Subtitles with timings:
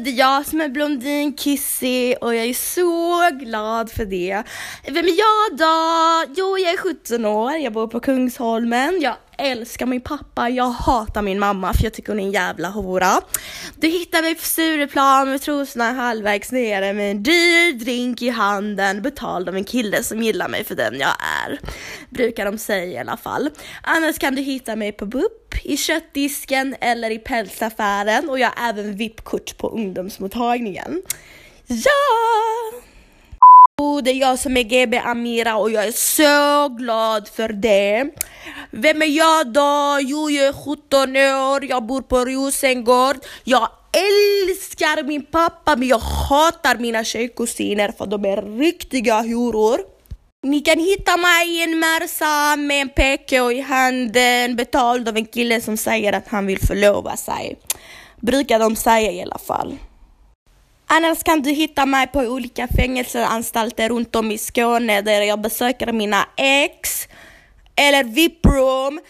[0.00, 4.42] det är jag som är blondin Kissy och jag är så glad för det.
[4.86, 6.34] Vem är jag då?
[6.36, 11.22] Jo, jag är 17 år, jag bor på Kungsholmen, jag älskar min pappa, jag hatar
[11.22, 13.20] min mamma för jag tycker hon är en jävla hora.
[13.76, 19.02] Du hittar mig på Stureplan med trosorna halvvägs nere med en dyr drink i handen
[19.02, 21.58] betald av en kille som gillar mig för den jag är.
[22.10, 23.50] Brukar de säga i alla fall.
[23.82, 28.68] Annars kan du hitta mig på BUP, i köttdisken eller i pälsaffären och jag har
[28.68, 31.02] även VIP-kort på ungdomsmottagningen.
[31.66, 32.89] Ja!
[34.04, 38.10] Det är jag som är GB Amira och jag är så glad för det.
[38.70, 39.98] Vem är jag då?
[40.00, 43.16] Jo, jag är 17 år, jag bor på Rosengård.
[43.44, 49.80] Jag älskar min pappa men jag hatar mina tjejkusiner för de är riktiga horor.
[50.42, 55.26] Ni kan hitta mig i en Merca med en PK i handen betald av en
[55.26, 57.56] kille som säger att han vill förlova sig.
[58.20, 59.78] Brukar de säga i alla fall.
[60.92, 65.92] Annars kan du hitta mig på olika fängelseanstalter runt om i Skåne där jag besöker
[65.92, 67.08] mina ex,
[67.76, 69.00] eller VIP-room,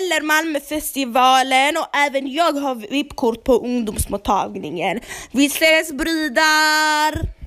[0.00, 5.00] eller Malmöfestivalen och även jag har VIP-kort på ungdomsmottagningen.
[5.30, 7.40] Vi ses brudar!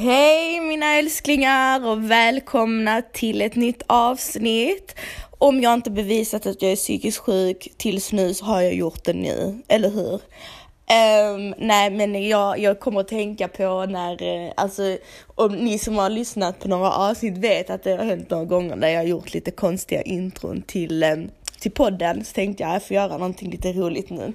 [0.00, 4.94] Hej mina älsklingar och välkomna till ett nytt avsnitt.
[5.38, 9.04] Om jag inte bevisat att jag är psykiskt sjuk tills nu så har jag gjort
[9.04, 10.14] det nu, eller hur?
[10.14, 14.96] Um, nej men jag, jag kommer att tänka på när, eh, alltså
[15.26, 18.76] om ni som har lyssnat på några avsnitt vet att det har hänt några gånger
[18.76, 22.74] där jag har gjort lite konstiga intron till, um, till podden så tänkte jag att
[22.74, 24.32] jag får göra någonting lite roligt nu.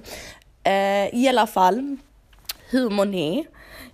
[0.68, 1.96] Uh, I alla fall,
[2.74, 3.46] hur mår ni?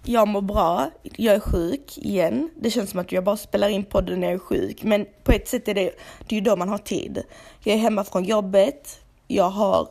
[0.03, 2.50] Jag mår bra, jag är sjuk igen.
[2.56, 5.33] Det känns som att jag bara spelar in podden när jag är sjuk, men på
[5.33, 5.91] ett sätt är det,
[6.28, 7.23] det är ju då man har tid.
[7.64, 9.89] Jag är hemma från jobbet, jag har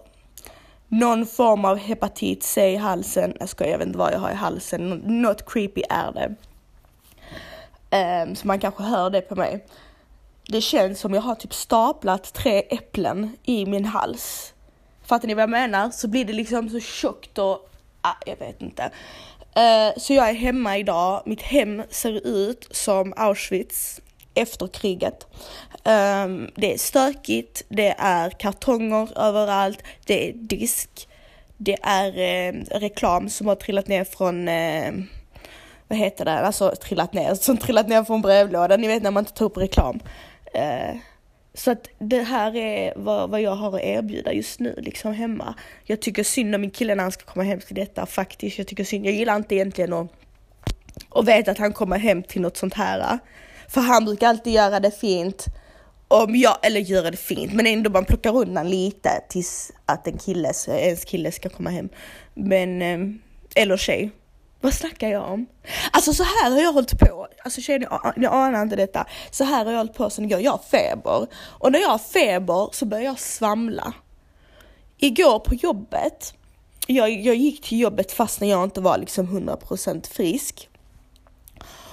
[0.87, 3.33] någon form av hepatit C i halsen.
[3.39, 4.89] Jag skojar, jag vet inte vad jag har i halsen.
[5.05, 6.35] Något creepy är det.
[8.25, 9.65] Um, så man kanske hör det på mig.
[10.47, 14.53] Det känns som jag har typ staplat tre äpplen i min hals.
[15.03, 15.89] Fattar ni vad jag menar?
[15.89, 17.69] Så blir det liksom så tjockt och,
[18.01, 18.83] ah, jag vet inte.
[19.57, 21.23] Uh, så jag är hemma idag.
[21.25, 24.01] Mitt hem ser ut som Auschwitz
[24.33, 25.27] efter kriget.
[25.73, 31.07] Um, det är stökigt, det är kartonger överallt, det är disk,
[31.57, 34.91] det är eh, reklam som har trillat ner från, eh,
[35.87, 39.21] vad heter det, alltså trillat ner, som trillat ner från brevlådan, ni vet när man
[39.21, 39.99] inte tar upp reklam.
[40.55, 40.99] Uh,
[41.59, 45.55] så att det här är vad, vad jag har att erbjuda just nu liksom hemma.
[45.83, 48.57] Jag tycker synd om min kille när han ska komma hem till detta faktiskt.
[48.57, 50.11] Jag tycker synd, jag gillar inte egentligen att,
[51.09, 53.19] att veta att han kommer hem till något sånt här.
[53.67, 55.45] För han brukar alltid göra det fint.
[56.07, 60.17] Om jag, eller göra det fint, men ändå man plockar undan lite tills att en
[60.17, 61.89] kille, ens kille ska komma hem.
[62.33, 62.99] Men, eh,
[63.55, 64.11] eller tjej.
[64.61, 65.45] Vad snackar jag om?
[65.91, 69.05] Alltså så här har jag hållit på, alltså tjejer ni, ni anar inte detta.
[69.31, 71.27] Så här har jag hållit på sen igår, jag har feber.
[71.33, 73.93] Och när jag har feber så börjar jag svamla.
[74.97, 76.33] Igår på jobbet,
[76.87, 80.69] jag, jag gick till jobbet fast när jag inte var liksom 100% frisk.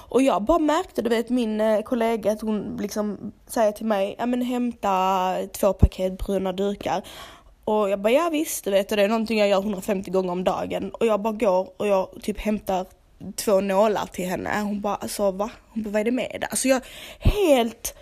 [0.09, 4.15] Och jag bara märkte, du vet min eh, kollega att hon liksom säger till mig,
[4.17, 7.03] ja men hämta två paket bruna dukar.
[7.67, 10.43] Och jag bara, ja visst, du vet, det är någonting jag gör 150 gånger om
[10.43, 10.91] dagen.
[10.91, 12.85] Och jag bara går och jag typ hämtar
[13.35, 14.61] två nålar till henne.
[14.61, 15.49] Hon bara, alltså va?
[15.73, 16.47] Hon bara, vad är det med det?
[16.47, 16.81] Alltså jag
[17.19, 17.95] helt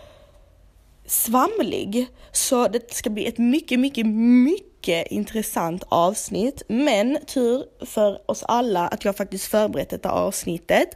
[1.05, 2.07] svamlig.
[2.31, 4.05] Så det ska bli ett mycket, mycket,
[4.45, 6.61] mycket intressant avsnitt.
[6.67, 10.89] Men tur för oss alla att jag faktiskt förberett detta avsnittet.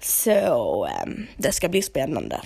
[0.00, 2.40] Så ehm, det ska bli spännande.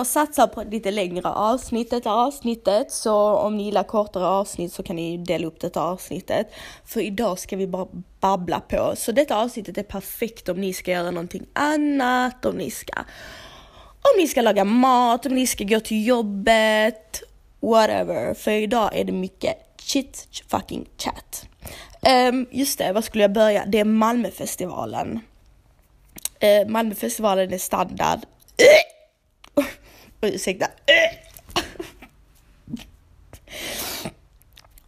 [0.00, 4.72] Jag satsar på ett lite längre avsnitt detta avsnittet, så om ni gillar kortare avsnitt
[4.72, 6.46] så kan ni dela upp detta avsnittet.
[6.84, 7.86] För idag ska vi bara
[8.20, 12.70] babbla på, så detta avsnittet är perfekt om ni ska göra någonting annat, om ni
[12.70, 12.92] ska
[14.00, 17.22] om ni ska laga mat, om ni ska gå till jobbet,
[17.60, 18.34] whatever.
[18.34, 21.46] För idag är det mycket chit fucking chat.
[22.28, 23.64] Um, just det, vad skulle jag börja?
[23.66, 25.20] Det är Malmöfestivalen.
[26.44, 28.18] Uh, Malmöfestivalen är standard.
[28.18, 28.89] Uh!
[30.20, 30.66] Ursäkta.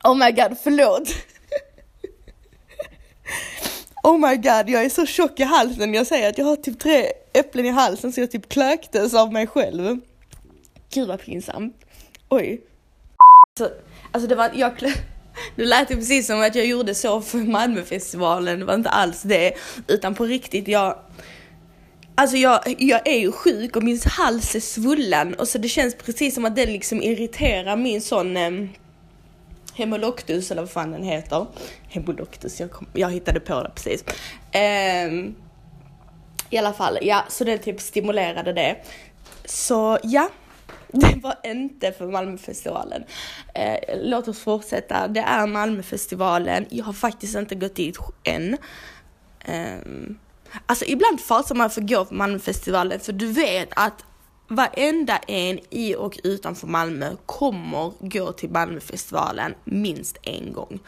[0.04, 1.08] Oh my god, förlåt.
[4.02, 5.94] Oh my god, jag är så tjock i halsen.
[5.94, 9.32] Jag säger att jag har typ tre äpplen i halsen så jag typ klöktes av
[9.32, 10.00] mig själv.
[10.94, 11.76] Gud vad pinsamt.
[12.28, 12.60] Oj.
[13.58, 13.68] Så,
[14.12, 14.90] alltså det var, jag klö
[15.54, 19.22] nu lät det precis som att jag gjorde så för Malmöfestivalen, det var inte alls
[19.22, 19.52] det.
[19.88, 20.98] Utan på riktigt, jag,
[22.14, 25.94] Alltså jag, jag är ju sjuk och min hals är svullen och så det känns
[25.94, 28.50] precis som att den liksom irriterar min sån eh,
[29.74, 31.46] Hemoloctus eller vad fan den heter.
[31.88, 34.04] Hemoloctus, jag, kom, jag hittade på det precis.
[34.52, 35.12] Eh,
[36.50, 38.76] I alla fall, ja, så den typ stimulerade det.
[39.44, 40.28] Så ja,
[40.92, 43.04] det var inte för Malmöfestivalen.
[43.54, 45.08] Eh, låt oss fortsätta.
[45.08, 46.66] Det är Malmöfestivalen.
[46.70, 48.56] Jag har faktiskt inte gått dit än.
[49.44, 49.78] Eh,
[50.66, 54.04] alltså ibland fasar man för att gå på Malmöfestivalen för du vet att
[54.48, 60.80] varenda en i och utanför Malmö kommer gå till Malmöfestivalen minst en gång.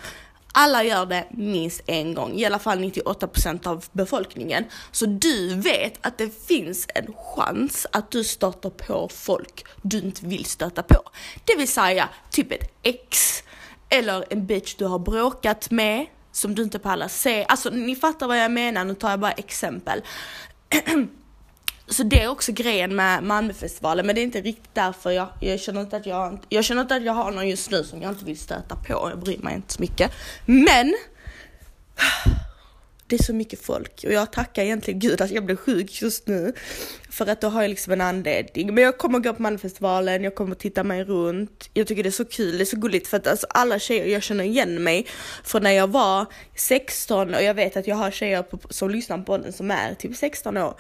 [0.56, 4.64] Alla gör det minst en gång, i alla fall 98% av befolkningen.
[4.93, 10.26] Så du vet att det finns en chans att du stöter på folk du inte
[10.26, 10.96] vill stöta på.
[11.44, 13.43] Det vill säga typ ett ex
[13.88, 17.44] eller en bitch du har bråkat med som du inte pallar se.
[17.48, 20.02] Alltså ni fattar vad jag menar, nu tar jag bara exempel.
[21.86, 25.60] Så det är också grejen med Malmöfestivalen, men det är inte riktigt därför jag, jag
[25.60, 28.12] känner inte att jag, jag känner inte att jag har någon just nu som jag
[28.12, 30.12] inte vill stöta på, jag bryr mig inte så mycket.
[30.46, 30.94] Men!
[33.14, 36.26] Det är så mycket folk och jag tackar egentligen gud att jag blev sjuk just
[36.26, 36.52] nu.
[37.11, 38.75] För att då har jag liksom en anledning.
[38.75, 40.25] Men jag kommer gå på manfestivalen.
[40.25, 41.70] jag kommer titta mig runt.
[41.75, 44.06] Jag tycker det är så kul, det är så gulligt för att alltså alla tjejer,
[44.06, 45.06] jag känner igen mig
[45.44, 46.26] från när jag var
[46.56, 49.94] 16 och jag vet att jag har tjejer på, som lyssnar på den som är
[49.94, 50.75] typ 16 år.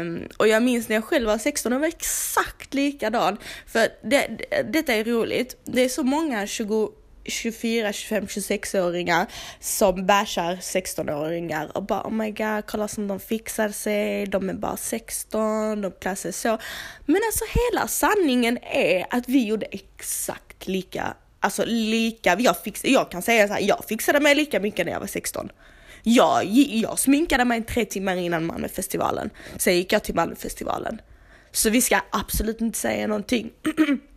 [0.00, 3.36] Um, och jag minns när jag själv var 16 och var exakt likadan.
[3.66, 5.56] För det, det, detta är roligt.
[5.64, 6.92] Det är så många 20,
[7.24, 9.26] 24, 25, 26-åringar
[9.60, 14.54] som bashar 16-åringar och bara oh my god, kolla som de fixar sig, de är
[14.54, 16.58] bara 16, de klär sig så.
[17.06, 23.10] Men alltså hela sanningen är att vi gjorde exakt lika, alltså lika, jag, fix, jag
[23.10, 25.48] kan säga så här, jag fixade mig lika mycket när jag var 16.
[26.02, 29.30] Jag, jag sminkade mig tre timmar innan Malmöfestivalen.
[29.56, 31.00] Sen gick jag till Malmöfestivalen.
[31.52, 33.50] Så vi ska absolut inte säga någonting.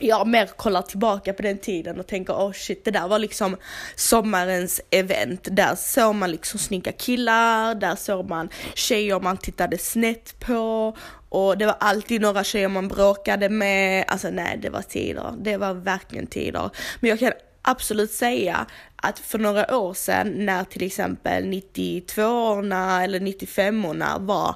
[0.00, 3.56] jag mer kollar tillbaka på den tiden och tänker oh shit det där var liksom
[3.96, 5.48] sommarens event.
[5.50, 10.96] Där såg man liksom snygga killar, där såg man tjejer man tittade snett på
[11.28, 14.04] och det var alltid några tjejer man bråkade med.
[14.08, 15.34] Alltså nej, det var tider.
[15.38, 16.70] Det var verkligen tider.
[17.00, 17.32] Men jag kan
[17.62, 18.66] absolut säga
[18.96, 24.54] att för några år sedan när till exempel 92orna eller 95orna var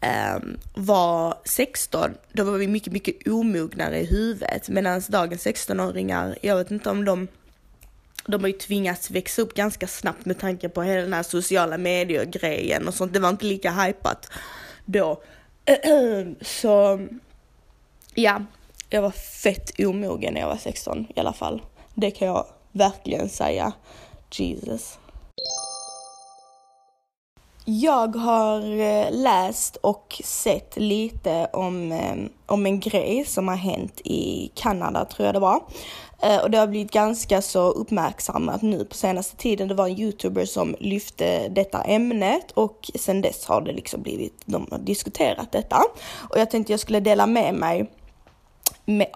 [0.00, 4.68] Ehm, var 16, då var vi mycket, mycket omognare i huvudet.
[4.68, 7.28] Medan dagens 16-åringar, jag vet inte om de
[8.28, 11.78] de har ju tvingats växa upp ganska snabbt med tanke på hela den här sociala
[11.78, 13.12] medier-grejen och sånt.
[13.12, 14.30] Det var inte lika hypat
[14.84, 15.22] då.
[16.40, 17.06] Så
[18.14, 18.42] ja,
[18.90, 21.62] jag var fett omogen när jag var 16 i alla fall.
[21.94, 23.72] Det kan jag verkligen säga.
[24.30, 24.98] Jesus.
[27.68, 32.16] Jag har eh, läst och sett lite om, eh,
[32.46, 35.60] om en grej som har hänt i Kanada, tror jag det var.
[36.22, 39.68] Eh, och det har blivit ganska så uppmärksammat nu på senaste tiden.
[39.68, 44.42] Det var en youtuber som lyfte detta ämnet och sen dess har det liksom blivit,
[44.44, 45.82] de har diskuterat detta.
[46.30, 47.90] Och jag tänkte jag skulle dela med mig
[48.84, 49.08] med,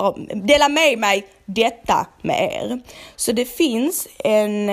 [0.45, 2.81] dela med mig detta med er.
[3.17, 4.71] Så det finns en,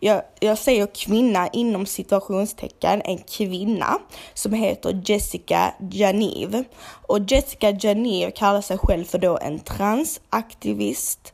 [0.00, 3.98] jag, jag säger kvinna inom situationstecken, en kvinna
[4.34, 6.64] som heter Jessica Janiv.
[7.06, 11.32] Och Jessica Janiv kallar sig själv för då en transaktivist.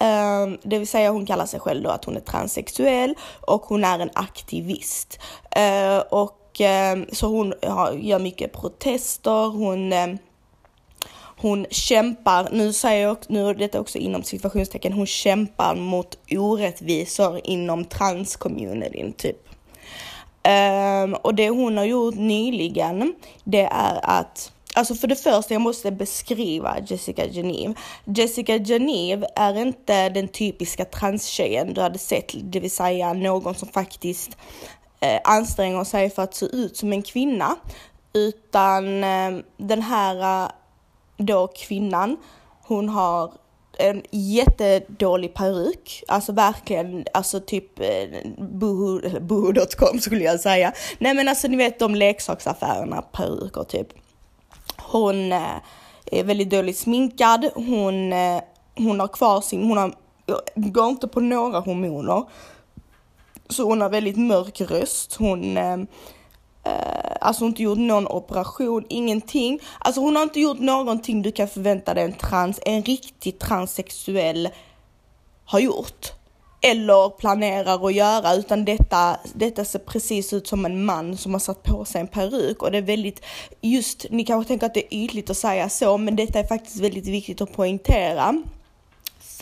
[0.00, 3.84] Um, det vill säga hon kallar sig själv då att hon är transsexuell och hon
[3.84, 5.18] är en aktivist.
[5.58, 6.60] Uh, och
[6.92, 10.18] um, så hon har, gör mycket protester, hon um,
[11.42, 17.40] hon kämpar, nu säger jag, nu är detta också inom situationstecken, hon kämpar mot orättvisor
[17.44, 19.48] inom transcommunityn typ.
[21.04, 25.60] Um, och det hon har gjort nyligen, det är att Alltså för det första, jag
[25.60, 27.74] måste beskriva Jessica Geneve.
[28.04, 33.68] Jessica Geneve är inte den typiska transtjejen du hade sett, det vill säga någon som
[33.68, 34.30] faktiskt
[35.00, 37.56] eh, anstränger sig för att se ut som en kvinna.
[38.12, 40.50] Utan eh, den här
[41.26, 42.16] då kvinnan,
[42.62, 43.32] hon har
[43.78, 47.86] en jättedålig peruk, alltså verkligen, alltså typ eh,
[50.00, 50.72] skulle jag säga.
[50.98, 53.88] Nej men alltså ni vet de leksaksaffärerna, peruker typ.
[54.78, 55.56] Hon eh,
[56.06, 58.40] är väldigt dåligt sminkad, hon, eh,
[58.76, 59.94] hon har kvar sin, hon har,
[60.26, 62.24] eh, går inte på några hormoner.
[63.48, 65.76] Så hon har väldigt mörk röst, hon eh,
[66.66, 69.60] Uh, alltså inte gjort någon operation, ingenting.
[69.78, 74.48] Alltså hon har inte gjort någonting du kan förvänta dig en trans, en riktig transsexuell
[75.44, 76.12] har gjort.
[76.64, 81.40] eller planerar att göra utan detta, detta ser precis ut som en man som har
[81.40, 83.24] satt på sig en peruk och det är väldigt
[83.60, 86.80] just, ni kanske tänker att det är ytligt att säga så men detta är faktiskt
[86.80, 88.42] väldigt viktigt att poängtera.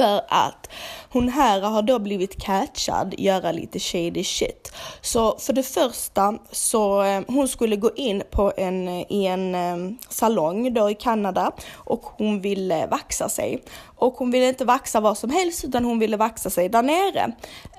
[0.00, 0.70] För att
[1.10, 4.72] hon här har då blivit catchad göra lite shady shit.
[5.00, 9.54] Så för det första så eh, hon skulle gå in på en, eh, i en
[9.54, 13.62] eh, salong då i Kanada och hon ville vaxa sig.
[13.96, 17.32] Och hon ville inte vaxa vad som helst utan hon ville vaxa sig där nere.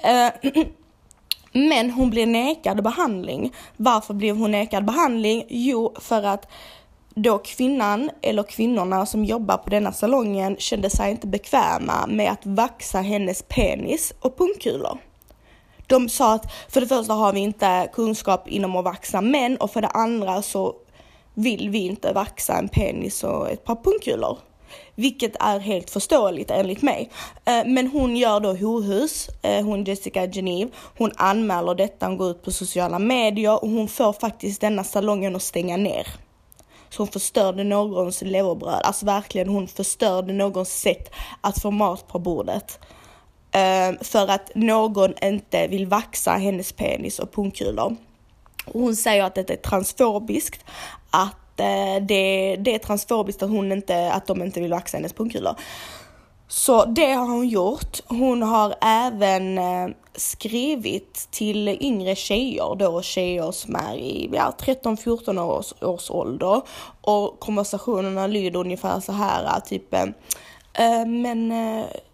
[0.04, 0.64] Eh,
[1.52, 3.54] men hon blev nekad behandling.
[3.78, 5.46] Varför blev hon nekad behandling?
[5.50, 6.48] Jo, för att
[7.16, 12.46] då kvinnan eller kvinnorna som jobbar på denna salongen kände sig inte bekväma med att
[12.46, 14.98] vaxa hennes penis och pungkulor.
[15.88, 19.72] De sa att för det första har vi inte kunskap inom att vaxa män och
[19.72, 20.76] för det andra så
[21.34, 24.38] vill vi inte vaxa en penis och ett par pungkulor.
[24.96, 27.10] Vilket är helt förståeligt enligt mig.
[27.46, 30.72] Eh, men hon gör då hohus, eh, hon Jessica Geneve.
[30.98, 35.36] Hon anmäler detta, hon går ut på sociala medier och hon får faktiskt denna salongen
[35.36, 36.08] att stänga ner.
[36.92, 38.82] Så hon förstörde någons leverbröd.
[38.84, 42.80] Alltså verkligen, hon förstörde någons sätt att få mat på bordet.
[43.56, 47.96] Uh, för att någon inte vill vaxa hennes penis och pungkulor.
[48.66, 50.66] Hon säger att det är transfobiskt,
[51.10, 55.14] att uh, det, det är transfobiskt att, hon inte, att de inte vill vaxa hennes
[55.14, 55.56] pungkulor.
[56.54, 58.00] Så det har hon gjort.
[58.08, 65.40] Hon har även eh, skrivit till yngre tjejer, då tjejer som är i ja, 13-14
[65.40, 66.62] års, års ålder.
[67.02, 70.06] Och konversationerna lyder ungefär så här, eh, typ eh,
[71.08, 71.52] men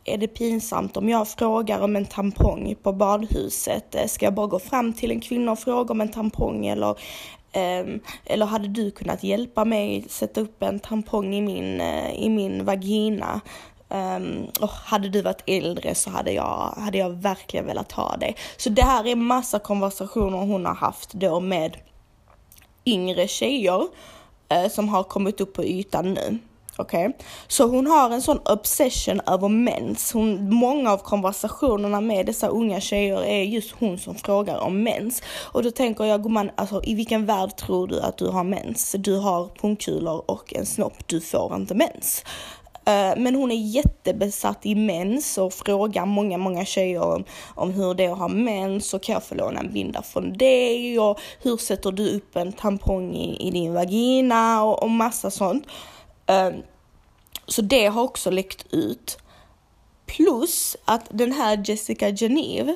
[0.03, 3.95] är det pinsamt om jag frågar om en tampong på badhuset?
[4.07, 6.99] Ska jag bara gå fram till en kvinna och fråga om en tampong eller
[7.51, 11.81] ehm, eller hade du kunnat hjälpa mig sätta upp en tampong i min,
[12.15, 13.41] i min vagina?
[13.89, 18.35] Um, och hade du varit äldre så hade jag, hade jag verkligen velat ha dig.
[18.57, 21.77] Så det här är massa konversationer hon har haft då med
[22.85, 23.81] yngre tjejer
[24.53, 26.39] uh, som har kommit upp på ytan nu.
[26.79, 27.25] Okej, okay?
[27.47, 30.11] så hon har en sån obsession över mens.
[30.13, 35.23] Hon, många av konversationerna med dessa unga tjejer är just hon som frågar om mens.
[35.51, 38.95] Och då tänker jag, gumman, alltså i vilken värld tror du att du har mens?
[38.99, 42.23] Du har pungkulor och en snopp, du får inte mens.
[42.87, 47.23] Eh, men hon är jättebesatt i mens och frågar många, många tjejer om,
[47.55, 50.33] om hur det är att ha mens och kan jag få låna en binda från
[50.37, 55.31] dig och hur sätter du upp en tampong i, i din vagina och, och massa
[55.31, 55.65] sånt.
[56.25, 56.49] Eh,
[57.47, 59.17] så det har också läckt ut.
[60.05, 62.75] Plus att den här Jessica Geneve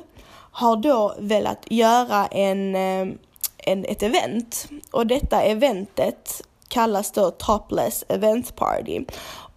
[0.51, 3.07] har då velat göra en, eh,
[3.57, 6.41] en, ett event och detta eventet
[6.71, 9.05] kallas då Topless Event Party.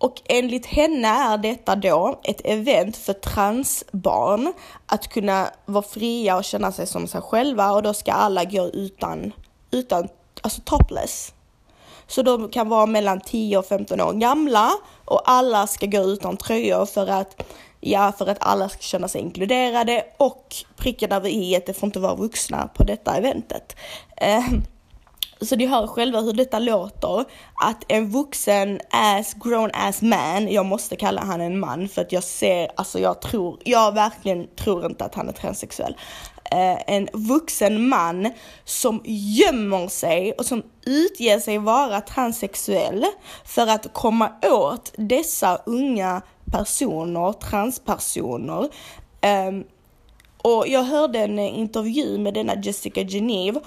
[0.04, 4.52] Och enligt henne är detta då ett event för transbarn
[4.86, 8.66] att kunna vara fria och känna sig som sig själva och då ska alla gå
[8.66, 9.32] utan,
[9.70, 10.08] utan
[10.42, 11.32] alltså topless.
[12.06, 14.70] Så de kan vara mellan 10 och 15 år gamla
[15.04, 17.42] och alla ska gå utan tröjor för att,
[17.80, 21.86] ja, för att alla ska känna sig inkluderade och pricken över i att det får
[21.86, 23.76] inte vara vuxna på detta eventet.
[24.16, 24.44] Eh,
[25.46, 27.24] så ni hör själva hur detta låter.
[27.54, 32.12] Att en vuxen ass, grown ass man, jag måste kalla han en man för att
[32.12, 35.96] jag ser, alltså jag tror, jag verkligen tror inte att han är transsexuell.
[36.50, 38.32] Eh, en vuxen man
[38.64, 43.04] som gömmer sig och som utger sig vara transsexuell
[43.44, 46.22] för att komma åt dessa unga
[46.52, 48.68] personer, transpersoner.
[49.20, 49.52] Eh,
[50.42, 53.60] och jag hörde en intervju med denna Jessica Geneve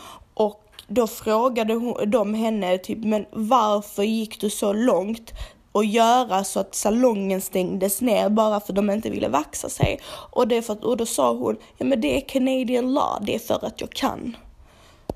[0.88, 5.34] då frågade hon, de henne typ, men varför gick du så långt
[5.72, 10.00] och göra så att salongen stängdes ner bara för att de inte ville vaxa sig.
[10.32, 13.40] Och, det för och då sa hon, ja men det är Canadian law, det är
[13.40, 14.38] för att jag kan.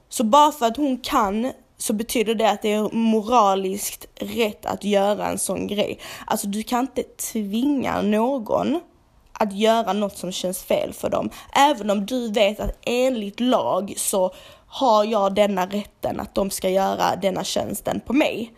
[0.09, 4.83] Så bara för att hon kan så betyder det att det är moraliskt rätt att
[4.83, 5.99] göra en sån grej.
[6.25, 8.79] Alltså du kan inte tvinga någon
[9.33, 11.29] att göra något som känns fel för dem.
[11.55, 14.33] Även om du vet att enligt lag så
[14.73, 18.53] har jag denna rätten att de ska göra denna tjänsten på mig?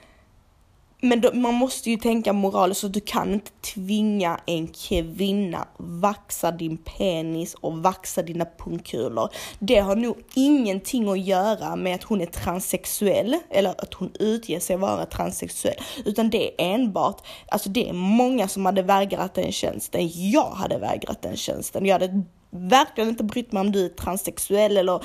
[1.01, 6.51] Men då, man måste ju tänka moraliskt så du kan inte tvinga en kvinna vaxa
[6.51, 9.29] din penis och vaxa dina pungkulor.
[9.59, 14.59] Det har nog ingenting att göra med att hon är transsexuell eller att hon utger
[14.59, 19.51] sig vara transsexuell, utan det är enbart, alltså det är många som hade vägrat den
[19.51, 20.09] tjänsten.
[20.31, 21.85] Jag hade vägrat den tjänsten.
[21.85, 25.01] Jag hade verkligen inte brytt mig om du är transsexuell eller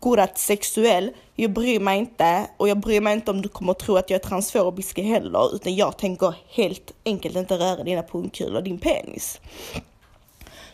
[0.00, 1.10] kodat sexuell.
[1.34, 4.10] Jag bryr mig inte och jag bryr mig inte om du kommer att tro att
[4.10, 9.40] jag är transfobisk heller, utan jag tänker helt enkelt inte röra dina pungkulor, din penis.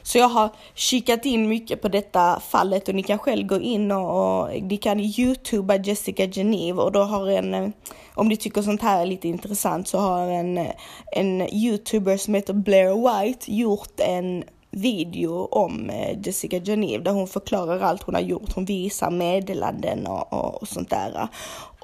[0.07, 3.93] Så jag har kikat in mycket på detta fallet och ni kan själv gå in
[3.93, 7.69] och, och ni kan youtuba Jessica Geneve och då har en, eh,
[8.15, 10.71] om ni tycker sånt här är lite intressant så har en, eh,
[11.13, 14.45] en youtuber som heter Blair White gjort en
[14.75, 18.53] video om eh, Jessica Geneve där hon förklarar allt hon har gjort.
[18.55, 21.29] Hon visar meddelanden och, och, och sånt där.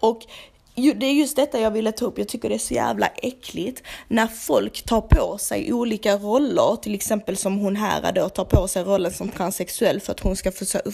[0.01, 0.27] Och
[0.75, 2.19] det är just detta jag ville ta upp.
[2.19, 6.95] Jag tycker det är så jävla äckligt när folk tar på sig olika roller, till
[6.95, 10.53] exempel som hon här då tar på sig rollen som transsexuell för att hon ska,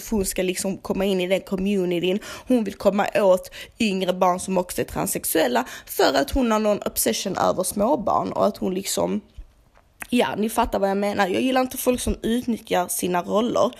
[0.09, 2.19] hon ska liksom komma in i den communityn.
[2.47, 6.81] Hon vill komma åt yngre barn som också är transsexuella för att hon har någon
[6.81, 9.21] obsession över småbarn och att hon liksom
[10.09, 11.27] Ja, ni fattar vad jag menar.
[11.27, 13.71] Jag gillar inte folk som utnyttjar sina roller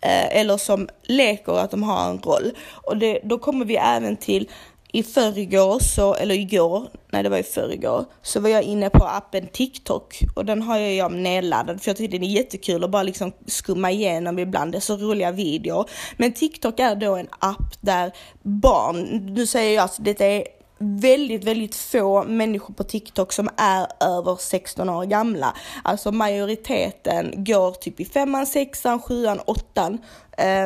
[0.00, 2.52] eh, eller som leker att de har en roll.
[2.70, 4.48] Och det, då kommer vi även till
[4.94, 9.04] i förrgår, så, eller igår, nej det var i förrgår, så var jag inne på
[9.04, 13.02] appen TikTok och den har jag nedladdad för jag tycker den är jättekul att bara
[13.02, 15.90] liksom skumma igenom ibland, det är så roliga videor.
[16.16, 18.12] Men TikTok är då en app där
[18.42, 20.44] barn, nu säger jag att det är
[20.78, 25.56] väldigt, väldigt få människor på TikTok som är över 16 år gamla.
[25.82, 29.98] Alltså majoriteten går typ i femman, sexan, sjuan, åttan.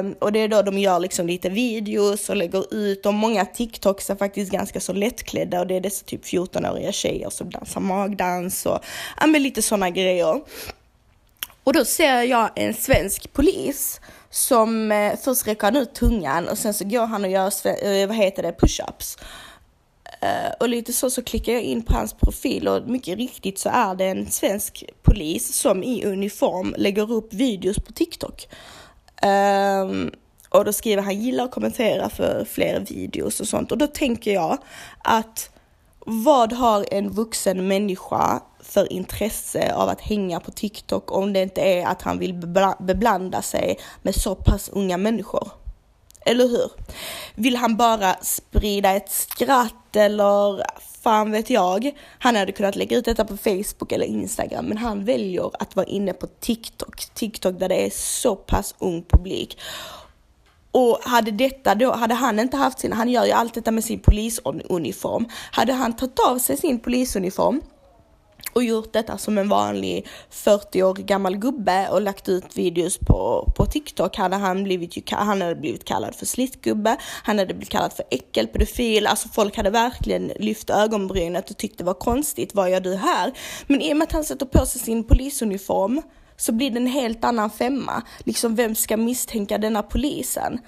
[0.00, 3.44] Um, och det är då de gör liksom lite videos och lägger ut och många
[3.44, 7.80] TikToks är faktiskt ganska så lättklädda och det är dessa typ 14-åriga tjejer som dansar
[7.80, 8.78] magdans och
[9.20, 10.40] ja, men lite sådana grejer.
[11.64, 14.00] Och då ser jag en svensk polis
[14.30, 18.06] som eh, först räcker han ut tungan och sen så går han och gör, eh,
[18.06, 19.18] vad heter det, push-ups.
[20.22, 23.68] Uh, och lite så så klickar jag in på hans profil och mycket riktigt så
[23.68, 28.48] är det en svensk polis som i uniform lägger upp videos på TikTok.
[29.22, 30.10] Um,
[30.48, 34.34] och då skriver han gilla och kommentera för fler videos och sånt och då tänker
[34.34, 34.58] jag
[34.98, 35.50] att
[36.06, 41.60] vad har en vuxen människa för intresse av att hänga på TikTok om det inte
[41.60, 42.34] är att han vill
[42.78, 45.48] beblanda sig med så pass unga människor?
[46.28, 46.70] Eller hur?
[47.34, 50.62] Vill han bara sprida ett skratt eller
[51.02, 51.90] fan vet jag.
[52.18, 55.86] Han hade kunnat lägga ut detta på Facebook eller Instagram, men han väljer att vara
[55.86, 59.58] inne på TikTok, TikTok där det är så pass ung publik.
[60.70, 63.84] Och hade detta då, hade han inte haft sin, han gör ju allt detta med
[63.84, 65.28] sin polisuniform.
[65.52, 67.60] Hade han tagit av sig sin polisuniform
[68.52, 73.52] och gjort detta som en vanlig 40 år gammal gubbe och lagt ut videos på,
[73.56, 77.92] på TikTok hade han blivit, han hade blivit kallad för slittgubbe, han hade blivit kallad
[77.92, 82.80] för äckelpedofil, alltså folk hade verkligen lyft ögonbrynet och tyckte det var konstigt, vad gör
[82.80, 83.32] du här?
[83.66, 86.02] Men i och med att han sätter på sig sin polisuniform
[86.38, 88.02] så blir det en helt annan femma.
[88.18, 90.58] Liksom vem ska misstänka denna polisen?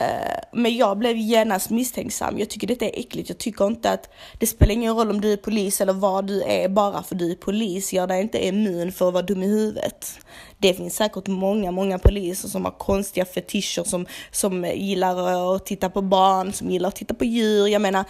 [0.00, 2.38] Eh, men jag blev genast misstänksam.
[2.38, 3.28] Jag tycker detta är äckligt.
[3.28, 6.42] Jag tycker inte att det spelar ingen roll om du är polis eller vad du
[6.42, 7.92] är bara för du är polis.
[7.92, 10.18] Gör dig inte immun för att vara dum i huvudet.
[10.58, 15.90] Det finns säkert många, många poliser som har konstiga fetischer som, som gillar att titta
[15.90, 17.66] på barn, som gillar att titta på djur.
[17.66, 18.04] Jag menar,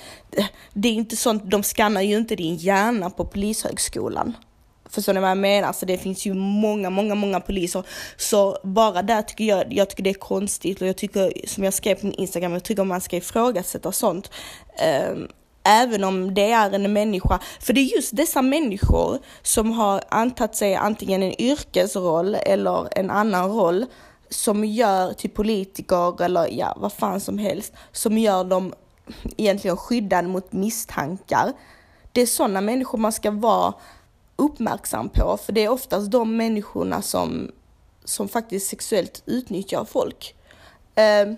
[0.72, 4.34] det är inte sånt, de skannar ju inte din hjärna på polishögskolan.
[4.90, 5.68] Förstår ni vad jag menar?
[5.68, 7.82] Alltså det finns ju många, många, många poliser.
[8.16, 11.74] Så bara där tycker jag, jag tycker det är konstigt och jag tycker, som jag
[11.74, 14.30] skrev på min Instagram, jag tycker man ska ifrågasätta sånt.
[15.10, 15.28] Um,
[15.64, 17.38] även om det är en människa.
[17.60, 23.10] För det är just dessa människor som har antagit sig antingen en yrkesroll eller en
[23.10, 23.86] annan roll
[24.30, 28.74] som gör till politiker eller ja, vad fan som helst, som gör dem
[29.36, 31.52] egentligen skyddade mot misstankar.
[32.12, 33.74] Det är sådana människor man ska vara
[34.38, 37.50] uppmärksam på, för det är oftast de människorna som,
[38.04, 40.34] som faktiskt sexuellt utnyttjar folk.
[40.94, 41.28] Eh,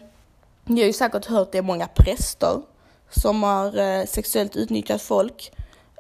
[0.65, 2.63] ni har ju säkert hört det är många präster
[3.11, 5.53] som har eh, sexuellt utnyttjat folk,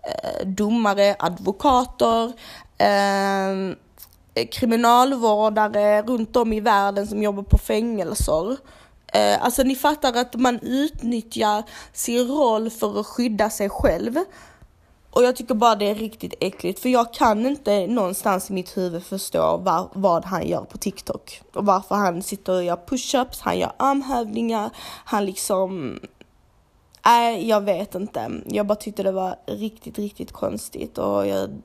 [0.02, 2.32] eh, domare, advokater,
[2.78, 3.74] eh,
[4.50, 8.56] kriminalvårdare runt om i världen som jobbar på fängelser.
[9.12, 14.18] Eh, alltså ni fattar att man utnyttjar sin roll för att skydda sig själv
[15.10, 18.76] och jag tycker bara det är riktigt äckligt för jag kan inte någonstans i mitt
[18.76, 21.42] huvud förstå var, vad han gör på TikTok.
[21.54, 24.70] Och varför han sitter och gör push-ups, han gör armhävningar,
[25.04, 26.00] han liksom...
[27.04, 28.30] Nej, jag vet inte.
[28.46, 31.62] Jag bara tyckte det var riktigt, riktigt konstigt och jag,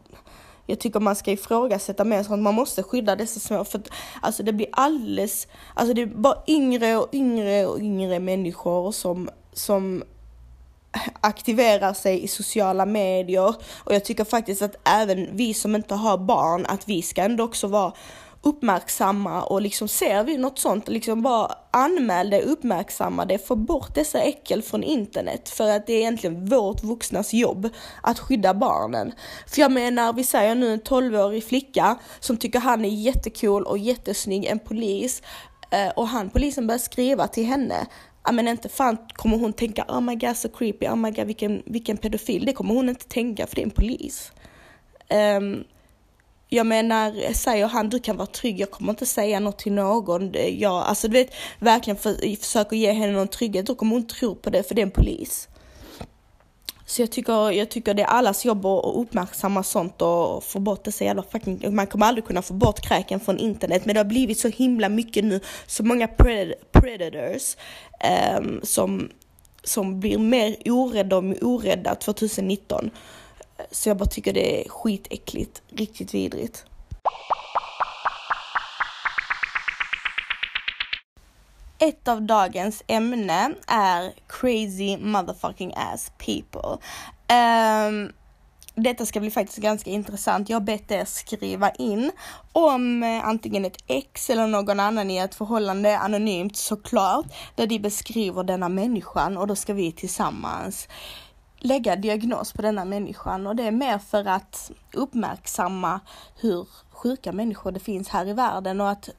[0.66, 2.44] jag tycker man ska ifrågasätta mer sånt.
[2.44, 3.90] Man måste skydda dessa små för att
[4.22, 9.30] alltså det blir alldeles, alltså det är bara yngre och yngre och yngre människor som,
[9.54, 10.04] som
[11.22, 13.56] aktiverar sig i sociala medier.
[13.84, 17.44] Och jag tycker faktiskt att även vi som inte har barn, att vi ska ändå
[17.44, 17.94] också vara
[18.46, 23.96] uppmärksamma och liksom ser vi något sånt, liksom bara anmäl det, uppmärksamma det, få bort
[23.96, 25.50] dessa äckel från internet.
[25.50, 27.70] För att det är egentligen vårt vuxnas jobb
[28.02, 29.12] att skydda barnen.
[29.48, 33.78] För jag menar, vi säger nu en 12-årig flicka som tycker han är jättecool och
[33.78, 35.22] jättesnygg, en polis.
[35.70, 37.88] Eh, och han polisen börjar skriva till henne
[38.26, 41.28] ja men inte fan kommer hon tänka oh my god så creepy, oh my god
[41.28, 42.46] vilken, vilken pedofil.
[42.46, 44.32] Det kommer hon inte tänka för det är en polis.
[45.10, 45.64] Um,
[46.50, 50.32] jag menar, säger han du kan vara trygg, jag kommer inte säga något till någon.
[50.34, 54.36] Jag, alltså du vet, verkligen för, försöker ge henne någon trygghet, då kommer hon tro
[54.36, 55.48] på det för det är en polis.
[56.86, 60.84] Så jag tycker, jag tycker det är allas jobb att uppmärksamma sånt och få bort
[60.84, 61.76] dessa jävla fucking...
[61.76, 64.90] Man kommer aldrig kunna få bort kräken från internet men det har blivit så himla
[64.90, 67.58] mycket nu, så många pred predators
[68.40, 69.10] um, som,
[69.64, 72.90] som blir mer orädda och orädda 2019.
[73.72, 76.66] Så jag bara tycker det är skitäckligt, riktigt vidrigt.
[81.80, 86.78] Ett av dagens ämne är crazy motherfucking ass people.
[87.30, 88.12] Um,
[88.76, 90.50] detta ska bli faktiskt ganska intressant.
[90.50, 92.12] Jag har bett er skriva in
[92.52, 97.80] om eh, antingen ett ex eller någon annan i ett förhållande anonymt såklart, där de
[97.80, 100.88] beskriver denna människan och då ska vi tillsammans
[101.60, 106.00] lägga diagnos på denna människan och det är mer för att uppmärksamma
[106.42, 109.10] hur sjuka människor det finns här i världen och att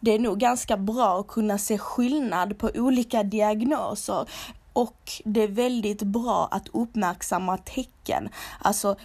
[0.00, 4.28] det är nog ganska bra att kunna se skillnad på olika diagnoser
[4.72, 8.28] och det är väldigt bra att uppmärksamma tecken,
[8.58, 8.96] alltså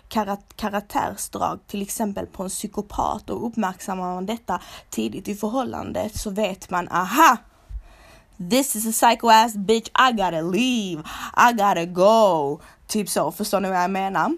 [0.56, 6.70] karaktärsdrag till exempel på en psykopat och uppmärksammar man detta tidigt i förhållandet så vet
[6.70, 7.38] man aha
[8.50, 11.04] This is a psycho ass bitch, I gotta leave,
[11.38, 12.60] I gotta go.
[12.88, 14.38] Typ så, förstår ni vad jag menar?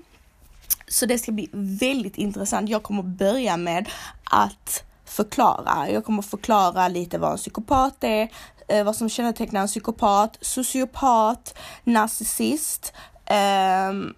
[0.87, 2.69] Så det ska bli väldigt intressant.
[2.69, 3.89] Jag kommer börja med
[4.23, 5.89] att förklara.
[5.89, 8.29] Jag kommer förklara lite vad en psykopat är,
[8.67, 12.93] eh, vad som kännetecknar en psykopat, sociopat, narcissist.
[13.25, 14.13] Ehm,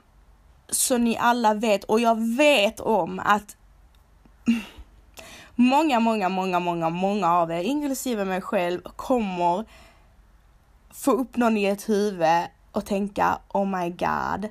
[0.69, 3.55] så ni alla vet och jag vet om att
[5.55, 9.65] många, många, många, många, många av er, inklusive mig själv, kommer
[10.93, 14.49] få upp någon i ett huvud och tänka oh my god,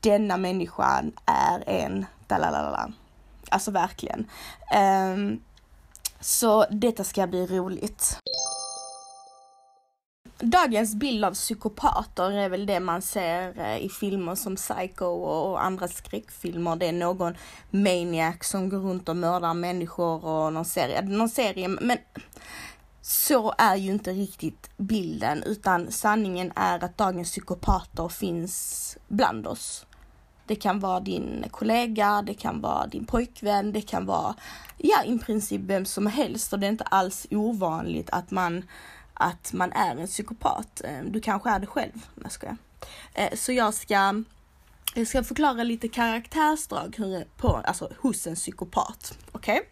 [0.00, 2.92] denna människan är en dalalala.
[3.50, 4.26] Alltså verkligen.
[5.14, 5.40] Um,
[6.20, 8.18] så detta ska bli roligt.
[10.42, 15.64] Dagens bild av psykopater är väl det man ser eh, i filmer som Psycho och
[15.64, 16.76] andra skräckfilmer.
[16.76, 17.34] Det är någon
[17.70, 21.98] maniac som går runt och mördar människor och någon serie, någon serie men
[23.02, 29.86] så är ju inte riktigt bilden utan sanningen är att dagens psykopater finns bland oss.
[30.50, 34.34] Det kan vara din kollega, det kan vara din pojkvän, det kan vara
[34.76, 38.64] ja, i princip vem som helst och det är inte alls ovanligt att man,
[39.14, 40.80] att man är en psykopat.
[40.84, 42.56] Ehm, du kanske är det själv, jag skojar.
[43.14, 44.22] Ehm, så jag ska,
[44.94, 46.96] jag ska förklara lite karaktärsdrag
[47.36, 49.18] på, alltså, hos en psykopat.
[49.32, 49.56] Okej?
[49.56, 49.66] Okay?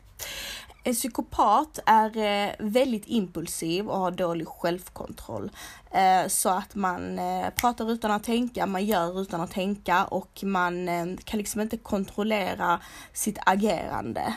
[0.85, 5.51] En psykopat är eh, väldigt impulsiv och har dålig självkontroll.
[5.91, 10.41] Eh, så att man eh, pratar utan att tänka, man gör utan att tänka och
[10.43, 10.87] man
[11.25, 12.81] kan liksom inte kontrollera
[13.13, 14.35] sitt agerande.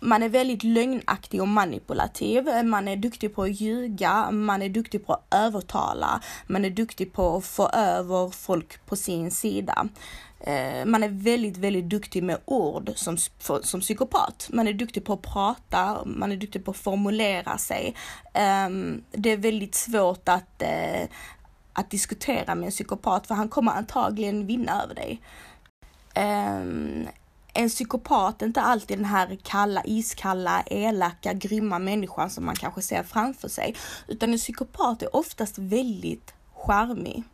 [0.00, 2.64] Man är väldigt lögnaktig och manipulativ.
[2.64, 7.12] Man är duktig på att ljuga, man är duktig på att övertala, man är duktig
[7.12, 9.88] på att få över folk på sin sida.
[10.44, 13.16] Eh, man är väldigt, väldigt duktig med ord som,
[13.62, 14.48] som psykopat.
[14.52, 17.94] Man är duktig på att prata, man är duktig på att formulera sig.
[18.34, 21.08] Ehm, det är väldigt svårt att, eh,
[21.72, 25.20] att diskutera med en psykopat för han kommer antagligen vinna över dig.
[26.14, 27.08] Ehm,
[27.54, 32.82] en psykopat är inte alltid den här kalla, iskalla, elaka, grymma människan som man kanske
[32.82, 33.74] ser framför sig,
[34.08, 37.24] utan en psykopat är oftast väldigt charmig.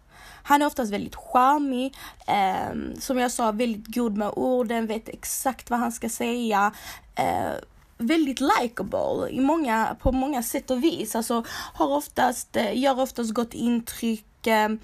[0.42, 1.96] Han är oftast väldigt charmig,
[2.27, 6.72] eh, som jag sa, väldigt god med orden, vet exakt vad han ska säga.
[7.14, 7.53] Eh,
[7.98, 11.14] väldigt likable i många, på många sätt och vis.
[11.14, 14.79] Alltså har oftast, eh, gör oftast gott intryck ehm,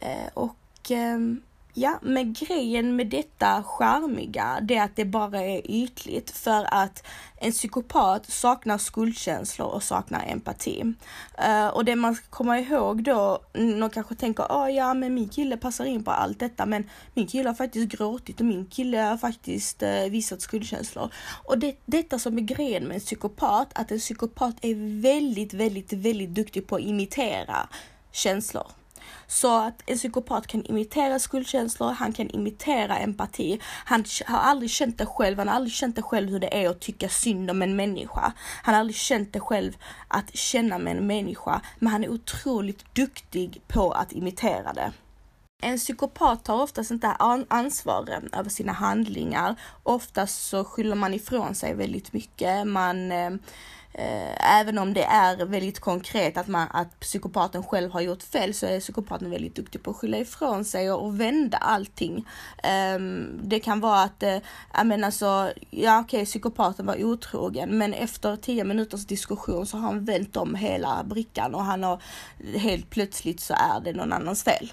[0.00, 1.42] eh, och ehm,
[1.74, 7.06] Ja, men grejen med detta charmiga, det är att det bara är ytligt för att
[7.40, 10.94] en psykopat saknar skuldkänslor och saknar empati.
[11.46, 15.28] Uh, och det man ska komma ihåg då, någon kanske tänker, oh, ja men min
[15.28, 18.98] kille passar in på allt detta, men min kille har faktiskt gråtit och min kille
[18.98, 21.12] har faktiskt uh, visat skuldkänslor.
[21.44, 25.92] Och det, detta som är grejen med en psykopat, att en psykopat är väldigt, väldigt,
[25.92, 27.68] väldigt duktig på att imitera
[28.12, 28.77] känslor.
[29.30, 33.60] Så att en psykopat kan imitera skuldkänslor, han kan imitera empati.
[33.84, 36.68] Han har aldrig känt det själv, han har aldrig känt det själv hur det är
[36.68, 38.32] att tycka synd om en människa.
[38.62, 39.76] Han har aldrig känt det själv
[40.08, 44.92] att känna med en människa, men han är otroligt duktig på att imitera det.
[45.62, 47.08] En psykopat tar oftast inte
[47.48, 49.56] ansvar över sina handlingar.
[49.82, 52.66] Oftast så skyller man ifrån sig väldigt mycket.
[52.66, 53.30] Man eh,
[53.92, 58.54] eh, även om det är väldigt konkret att, man, att psykopaten själv har gjort fel
[58.54, 62.26] så är psykopaten väldigt duktig på att skylla ifrån sig och, och vända allting.
[62.96, 64.38] Um, det kan vara att, uh,
[64.74, 69.76] jag menar så, ja okej okay, psykopaten var otrogen men efter tio minuters diskussion så
[69.76, 72.02] har han vänt om hela brickan och han har
[72.54, 74.72] helt plötsligt så är det någon annans fel.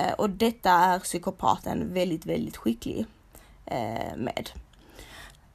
[0.00, 3.06] Uh, och detta är psykopaten väldigt, väldigt skicklig
[3.72, 4.50] uh, med.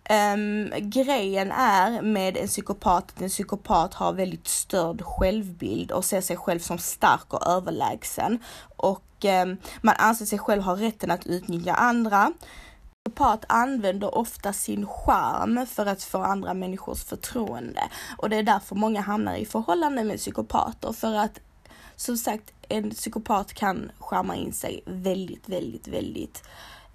[0.10, 6.22] Um, grejen är med en psykopat att en psykopat har väldigt störd självbild och ser
[6.22, 8.40] sig själv som stark och överlägsen.
[8.78, 12.34] Och um, man anser sig själv ha rätten att utnyttja andra.
[13.06, 17.82] Psykopat använder ofta sin charm för att få andra människors förtroende
[18.18, 21.40] och det är därför många hamnar i förhållande med psykopater för att
[21.96, 26.44] som sagt en psykopat kan charma in sig väldigt, väldigt, väldigt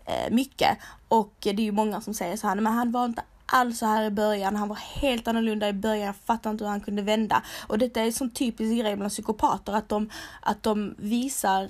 [0.06, 0.78] eh, mycket.
[1.08, 3.86] Och det är ju många som säger så här, men han var inte alls så
[3.86, 4.56] här i början.
[4.56, 6.06] Han var helt annorlunda i början.
[6.06, 7.42] Jag fattar inte hur han kunde vända.
[7.66, 11.68] Och detta är en sån typisk grej bland psykopater att de, att de visar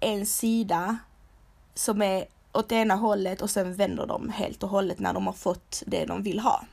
[0.00, 0.98] en sida
[1.74, 5.26] som är åt det ena hållet och sen vänder de helt och hållet när de
[5.26, 6.64] har fått det de vill ha.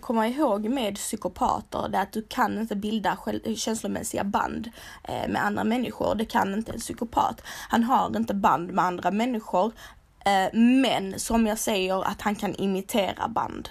[0.00, 3.18] Komma ihåg med psykopater det är att du kan inte bilda
[3.56, 4.70] känslomässiga band
[5.04, 6.14] eh, med andra människor.
[6.14, 7.40] Det kan inte en psykopat.
[7.68, 9.72] Han har inte band med andra människor
[10.24, 13.68] Eh, men som jag säger att han kan imitera band.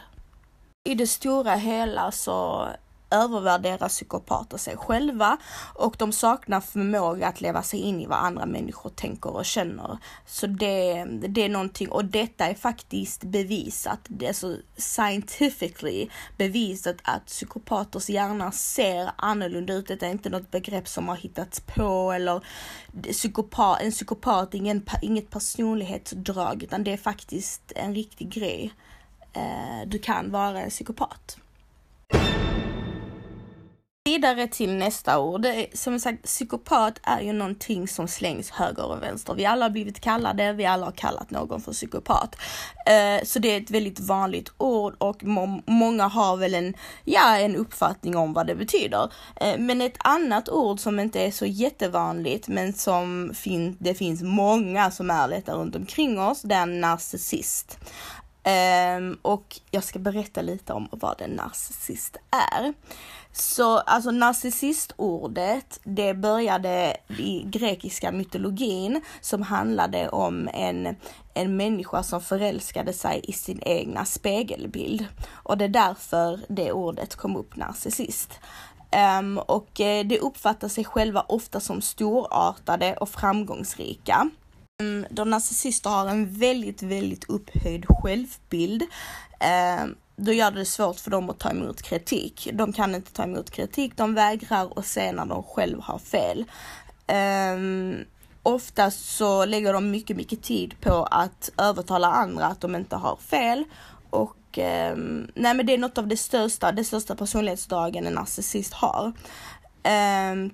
[0.84, 2.68] I det stora hela så
[3.12, 5.38] övervärderar psykopater sig själva
[5.76, 9.98] och de saknar förmåga att leva sig in i vad andra människor tänker och känner.
[10.26, 16.96] Så det, det är någonting, och detta är faktiskt bevisat, det är så scientifically bevisat
[17.04, 19.88] att psykopaters hjärna ser annorlunda ut.
[19.88, 22.46] Det är inte något begrepp som har hittats på eller
[23.12, 28.74] psykopat, en psykopat är ingen, inget personlighetsdrag utan det är faktiskt en riktig grej.
[29.34, 31.38] Eh, du kan vara en psykopat.
[34.04, 35.48] Vidare till nästa ord.
[35.74, 39.34] Som sagt, psykopat är ju någonting som slängs höger och vänster.
[39.34, 42.36] Vi alla har blivit kallade, vi alla har kallat någon för psykopat.
[42.86, 45.24] Eh, så det är ett väldigt vanligt ord och
[45.66, 46.74] många har väl en,
[47.06, 49.12] ja, en uppfattning om vad det betyder.
[49.36, 54.22] Eh, men ett annat ord som inte är så jättevanligt, men som fin det finns
[54.22, 57.78] många som är detta runt omkring oss, det är narcissist.
[58.44, 62.18] Eh, och jag ska berätta lite om vad en narcissist
[62.52, 62.74] är.
[63.34, 70.96] Så alltså narcissistordet, det började i grekiska mytologin som handlade om en,
[71.34, 75.06] en människa som förälskade sig i sin egna spegelbild.
[75.32, 78.40] Och det är därför det ordet kom upp, narcissist.
[79.20, 84.30] Um, och eh, det uppfattar sig själva ofta som storartade och framgångsrika.
[84.82, 88.84] Ehm, um, de narcissister har en väldigt, väldigt upphöjd självbild.
[89.84, 92.50] Um, då gör det svårt för dem att ta emot kritik.
[92.54, 96.46] De kan inte ta emot kritik, de vägrar och se när de själva har fel.
[97.08, 98.06] Ehm, um,
[98.44, 103.16] oftast så lägger de mycket, mycket tid på att övertala andra att de inte har
[103.16, 103.64] fel.
[104.10, 104.58] Och
[104.94, 109.14] um, nej men det är något av det största, det största personlighetsdragen en narcissist har.
[110.32, 110.52] Um,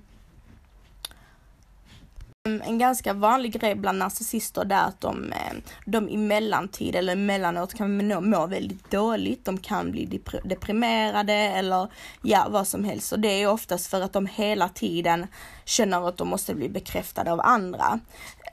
[2.48, 7.12] Ehm, en ganska vanlig grej bland narcissister är att de, ehm, de i mellantid eller
[7.12, 9.44] emellanåt kan må, må väldigt dåligt.
[9.44, 11.88] De kan bli deprimerade eller
[12.22, 13.12] ja, vad som helst.
[13.12, 15.26] Och det är oftast för att de hela tiden
[15.64, 18.00] känner att de måste bli bekräftade av andra.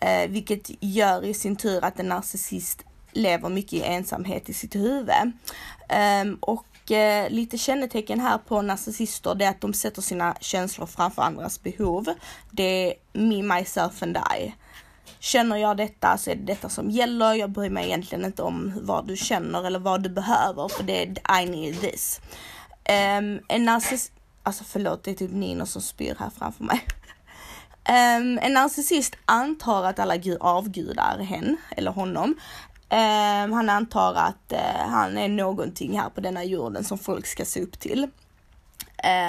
[0.01, 4.75] Eh, vilket gör i sin tur att en narcissist lever mycket i ensamhet i sitt
[4.75, 5.31] huvud.
[6.23, 10.85] Um, och eh, lite kännetecken här på narcissister det är att de sätter sina känslor
[10.85, 12.13] framför andras behov.
[12.51, 14.53] Det är me, myself and I.
[15.19, 17.33] Känner jag detta så är det detta som gäller.
[17.33, 21.01] Jag bryr mig egentligen inte om vad du känner eller vad du behöver för det
[21.01, 22.21] är I need this.
[22.89, 24.11] Um, en narcissist,
[24.43, 26.85] alltså förlåt det är typ Nino som spyr här framför mig.
[27.89, 32.35] Um, en narcissist antar att alla avgudar hen eller honom.
[32.89, 37.45] Um, han antar att uh, han är någonting här på denna jorden som folk ska
[37.45, 38.07] se upp till.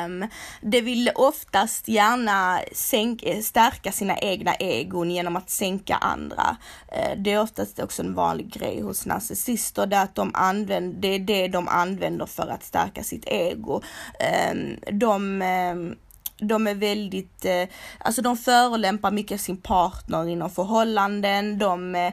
[0.05, 0.29] Um,
[0.61, 6.57] det vill oftast gärna sänka, eh, stärka sina egna egon genom att sänka andra.
[6.93, 11.09] Uh, det är oftast också en vanlig grej hos narcissister, det, att de använder, det
[11.09, 13.83] är det de använder för att stärka sitt ego.
[14.53, 15.97] Um, de um,
[16.39, 17.69] de är väldigt, eh,
[17.99, 21.59] alltså de förolämpar mycket sin partner inom förhållanden.
[21.59, 22.13] De eh,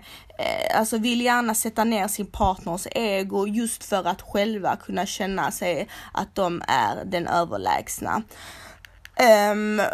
[0.78, 5.88] alltså vill gärna sätta ner sin partners ego just för att själva kunna känna sig
[6.14, 8.24] att de är den överlägsna.
[9.16, 9.86] Ehm, um,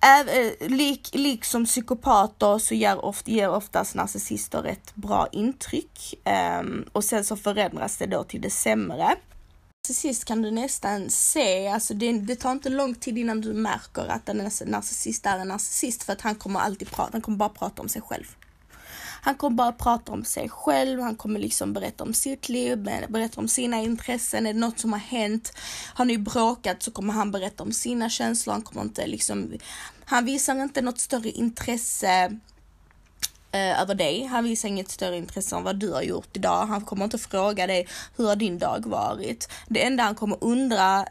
[0.00, 6.14] Äv, eh, lik, liksom psykopater så ger, oft, ger oftast narcissister ett bra intryck
[6.60, 9.16] um, och sen så förändras det då till det sämre.
[9.86, 13.52] Till sist kan du nästan se, alltså det, det, tar inte lång tid innan du
[13.52, 17.38] märker att en narcissist är en narcissist för att han kommer alltid prata, han kommer
[17.38, 18.24] bara prata om sig själv.
[19.22, 23.40] Han kommer bara prata om sig själv, han kommer liksom berätta om sitt liv, berätta
[23.40, 25.52] om sina intressen, är det något som har hänt,
[25.94, 29.52] har ni bråkat så kommer han berätta om sina känslor, han kommer inte liksom,
[30.04, 32.38] han visar inte något större intresse
[33.56, 34.24] eh, över dig.
[34.24, 36.66] Han visar inget större intresse än vad du har gjort idag.
[36.66, 39.48] Han kommer inte fråga dig hur har din dag varit.
[39.68, 41.06] Det enda han kommer undra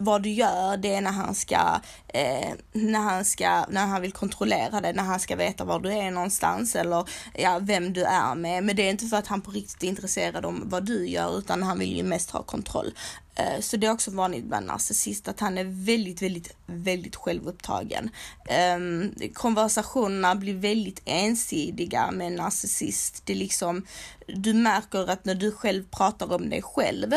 [0.00, 4.12] vad du gör, det är när han ska, eh, när han ska, när han vill
[4.12, 8.34] kontrollera dig, när han ska veta var du är någonstans eller ja, vem du är
[8.34, 8.64] med.
[8.64, 11.38] Men det är inte för att han på riktigt är intresserad om vad du gör,
[11.38, 12.92] utan han vill ju mest ha kontroll.
[13.40, 18.10] Eh, så det är också vanligt bland narcissist att han är väldigt, väldigt, väldigt självupptagen.
[18.48, 23.22] Ehm, konversationerna blir väldigt ensidiga med en narcissist.
[23.24, 23.86] Det är liksom,
[24.26, 27.12] du märker att när du själv pratar om dig själv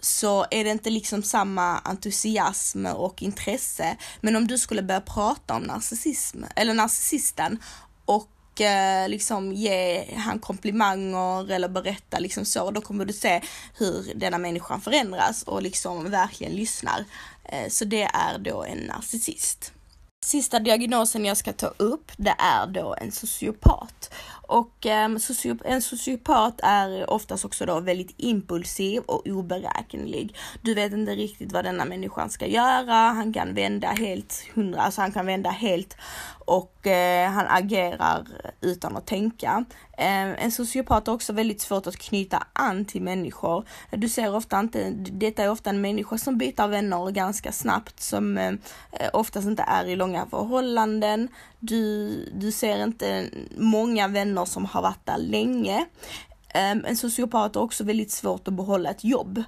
[0.00, 3.96] så är det inte liksom samma entusiasm och intresse.
[4.20, 7.58] Men om du skulle börja prata om narcissism, eller narcissisten
[8.04, 8.28] och
[8.60, 13.40] eh, liksom ge han komplimanger eller berätta liksom så, då kommer du se
[13.74, 17.04] hur denna människan förändras och liksom verkligen lyssnar.
[17.44, 19.72] Eh, så det är då en narcissist.
[20.24, 24.14] Sista diagnosen jag ska ta upp, det är då en sociopat.
[24.48, 25.18] Och um,
[25.64, 30.36] en sociopat är oftast också då väldigt impulsiv och oberäknelig.
[30.62, 32.94] Du vet inte riktigt vad denna människan ska göra.
[32.94, 35.96] Han kan vända helt hundra, alltså han kan vända helt
[36.48, 38.26] och eh, han agerar
[38.60, 39.64] utan att tänka.
[39.98, 43.64] Eh, en sociopat har också väldigt svårt att knyta an till människor.
[43.90, 48.38] Du ser ofta inte, detta är ofta en människa som byter vänner ganska snabbt, som
[48.38, 48.52] eh,
[48.92, 51.28] eh oftast inte är i långa förhållanden.
[51.60, 55.86] Du, du ser inte många vänner som har varit där länge.
[56.54, 59.42] Ehm, en sociopat har också väldigt svårt att behålla ett jobb.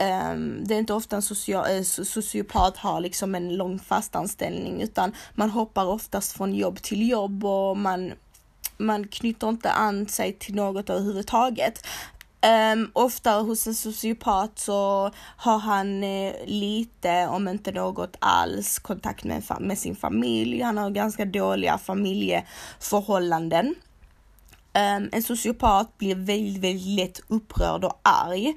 [0.00, 1.22] Um, det är inte ofta en
[1.66, 7.08] eh, sociopat har liksom en lång fast anställning utan man hoppar oftast från jobb till
[7.08, 8.12] jobb och man,
[8.76, 11.86] man knyter inte an sig till något överhuvudtaget.
[12.72, 19.24] Um, ofta hos en sociopat så har han eh, lite, om inte något alls, kontakt
[19.24, 20.60] med, med sin familj.
[20.60, 23.74] Han har ganska dåliga familjeförhållanden.
[24.78, 28.54] Um, en sociopat blir väldigt, väldigt lätt upprörd och arg.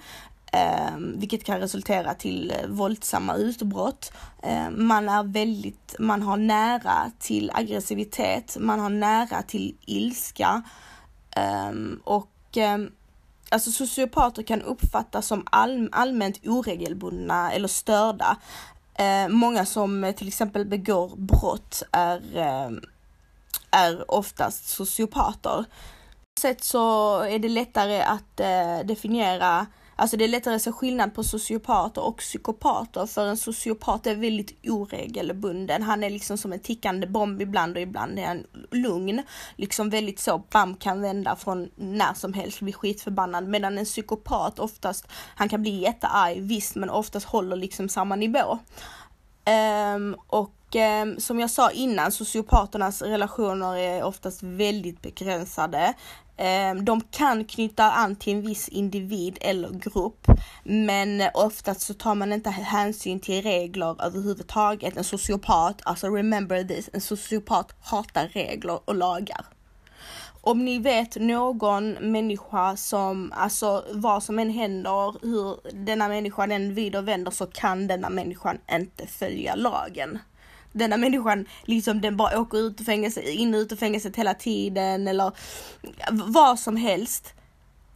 [0.94, 4.12] Um, vilket kan resultera till eh, våldsamma utbrott.
[4.44, 10.64] Um, man är väldigt, man har nära till aggressivitet, man har nära till ilska
[11.36, 12.92] Um, och um,
[13.50, 18.38] alltså sociopater kan uppfattas som all, allmänt oregelbundna eller störda.
[18.94, 22.72] Eh, många som eh, till exempel begår brott är, eh,
[23.72, 25.66] är oftast sociopater.
[26.40, 29.68] Sätt så är det lättare att eh, definiera
[30.02, 34.16] Alltså det är lättare att se skillnad på sociopater och psykopater för en sociopat är
[34.16, 35.84] väldigt oregelbunden.
[35.84, 39.24] Han är liksom som en tickande bomb ibland och ibland är han lugn.
[39.56, 43.48] Liksom väldigt så, bam kan vända från när som helst, bli skitförbannad.
[43.48, 48.60] Medan en psykopat oftast, han kan bli jättearg visst men oftast håller liksom samma nivå.
[49.96, 55.94] Um, och um, som jag sa innan, sociopaternas relationer är oftast väldigt begränsade.
[56.38, 60.28] Eh, de kan knyta an till en viss individ eller grupp,
[60.64, 64.98] men oftast så tar man inte hänsyn till regler överhuvudtaget.
[64.98, 69.46] En sociopat, alltså remember this, en sociopat hatar regler och lagar.
[70.44, 76.74] Om ni vet någon människa som, alltså vad som än händer, hur denna människan än
[76.74, 80.20] vid och vänder så kan denna människan inte följa lagen
[80.72, 84.34] denna människan liksom den bara åker ut ur fängelse, in och ut ur fängelset hela
[84.34, 85.32] tiden eller
[86.12, 87.34] vad som helst.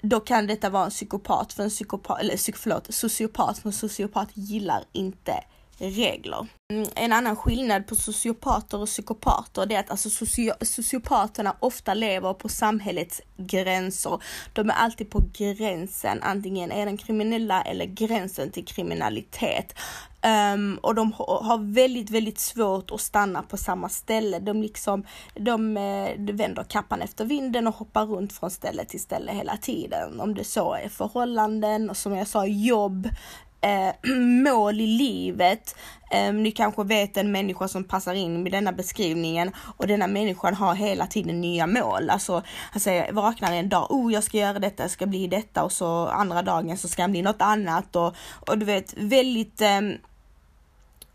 [0.02, 4.30] Då kan detta vara en psykopat, för en psykopat, eller förlåt, sociopat, för en sociopat
[4.34, 5.44] gillar inte
[5.78, 6.48] regler.
[6.74, 11.94] Mm, en annan skillnad på sociopater och psykopater det är att alltså socio sociopaterna ofta
[11.94, 14.22] lever på samhällets gränser.
[14.54, 19.76] De är alltid på gränsen, antingen är den kriminella eller gränsen till kriminalitet.
[20.26, 24.40] Um, och de har väldigt, väldigt svårt att stanna på samma ställe.
[24.40, 25.04] De liksom,
[25.34, 25.74] de,
[26.18, 30.20] de vänder kappan efter vinden och hoppar runt från ställe till ställe hela tiden.
[30.20, 33.10] Om det så är förhållanden, och som jag sa jobb,
[33.66, 34.12] eh,
[34.44, 35.76] mål i livet.
[36.12, 40.54] Eh, ni kanske vet en människa som passar in i denna beskrivningen och denna människan
[40.54, 42.10] har hela tiden nya mål.
[42.10, 45.64] Alltså han säger, vaknar en dag, oh jag ska göra detta, jag ska bli detta
[45.64, 48.16] och så andra dagen så ska han bli något annat och,
[48.48, 49.82] och du vet väldigt, eh,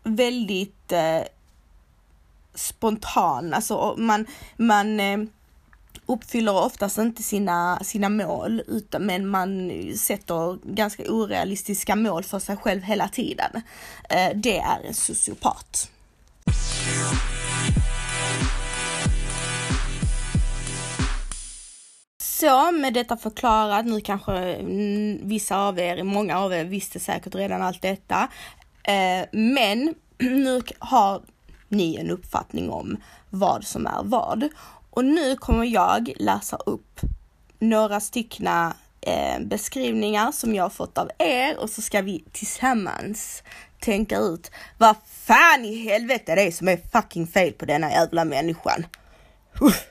[0.03, 1.21] väldigt eh,
[2.55, 4.25] spontan, alltså man,
[4.57, 5.19] man eh,
[6.05, 12.57] uppfyller oftast inte sina, sina mål, utan, men man sätter ganska orealistiska mål för sig
[12.57, 13.61] själv hela tiden.
[14.09, 15.91] Eh, det är en sociopat.
[22.41, 27.35] Så med detta förklarat, nu kanske mm, vissa av er, många av er visste säkert
[27.35, 28.27] redan allt detta.
[28.83, 31.21] Eh, men nu har
[31.67, 32.97] ni en uppfattning om
[33.29, 34.49] vad som är vad.
[34.89, 36.99] Och nu kommer jag läsa upp
[37.59, 43.43] några styckna eh, beskrivningar som jag har fått av er och så ska vi tillsammans
[43.79, 48.25] tänka ut vad fan i helvete det är som är fucking fel på denna jävla
[48.25, 48.85] människan.
[49.59, 49.87] Uff.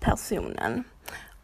[0.00, 0.84] Personen.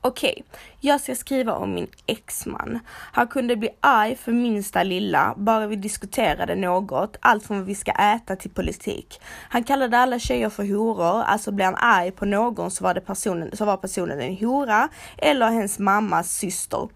[0.08, 2.78] Okej, okay, jag ska skriva om min exman.
[2.88, 7.74] Han kunde bli arg för minsta lilla, bara vi diskuterade något, allt från vad vi
[7.74, 9.20] ska äta till politik.
[9.48, 13.00] Han kallade alla tjejer för horor, alltså blev han arg på någon så var, det
[13.00, 14.88] personen, så var personen en hora
[15.18, 16.88] eller hennes mammas syster.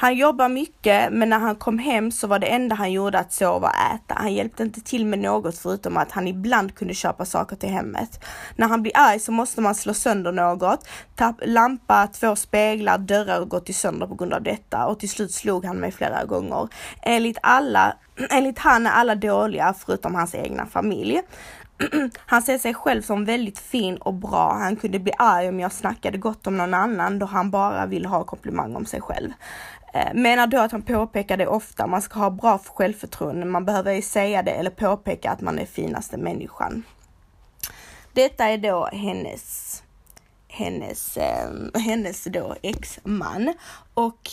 [0.00, 3.32] Han jobbar mycket, men när han kom hem så var det enda han gjorde att
[3.32, 4.14] sova och äta.
[4.14, 8.24] Han hjälpte inte till med något förutom att han ibland kunde köpa saker till hemmet.
[8.56, 10.88] När han blir arg så måste man slå sönder något.
[11.14, 15.64] Tapp, lampa, två speglar, dörrar gått sönder på grund av detta och till slut slog
[15.64, 16.68] han mig flera gånger.
[17.02, 17.96] Enligt alla,
[18.30, 21.22] enligt han är alla dåliga förutom hans egna familj.
[22.26, 24.52] Han ser sig själv som väldigt fin och bra.
[24.60, 28.06] Han kunde bli arg om jag snackade gott om någon annan då han bara vill
[28.06, 29.30] ha komplimang om sig själv.
[29.94, 33.92] Eh, menar då att han påpekar det ofta, man ska ha bra självförtroende, man behöver
[33.92, 36.82] ju säga det eller påpeka att man är finaste människan.
[38.12, 39.82] Detta är då hennes,
[40.48, 43.54] hennes, eh, hennes då exman.
[43.94, 44.30] Och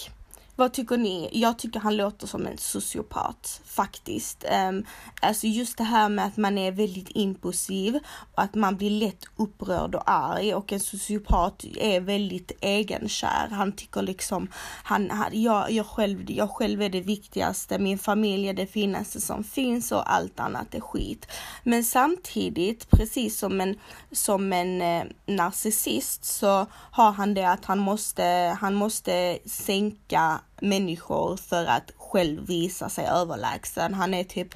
[0.57, 1.29] vad tycker ni?
[1.31, 4.45] Jag tycker han låter som en sociopat faktiskt.
[4.69, 4.85] Um,
[5.21, 7.99] alltså just det här med att man är väldigt impulsiv
[8.35, 13.47] och att man blir lätt upprörd och arg och en sociopat är väldigt egenkär.
[13.51, 14.47] Han tycker liksom,
[14.83, 19.21] han, han, jag, jag, själv, jag själv är det viktigaste, min familj är det finaste
[19.21, 21.27] som finns och allt annat är skit.
[21.63, 23.75] Men samtidigt, precis som en,
[24.11, 31.37] som en eh, narcissist så har han det att han måste, han måste sänka människor
[31.37, 33.93] för att själv visa sig överlägsen.
[33.93, 34.53] Han är typ,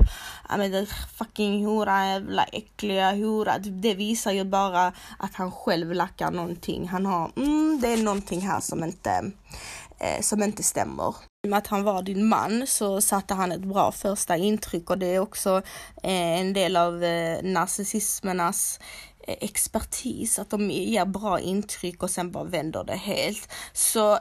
[0.50, 0.88] ja men
[1.18, 3.60] fucking hora, jävla äckliga hora.
[3.60, 6.88] Typ, det visar ju bara att han själv lackar någonting.
[6.88, 9.32] Han har, mm, det är någonting här som inte,
[10.00, 11.16] eh, som inte stämmer.
[11.44, 14.90] I och Med att han var din man så satte han ett bra första intryck
[14.90, 15.62] och det är också
[16.04, 18.80] eh, en del av eh, narcissismernas
[19.28, 23.50] eh, expertis, att de ger bra intryck och sen bara vänder det helt.
[23.74, 24.20] Så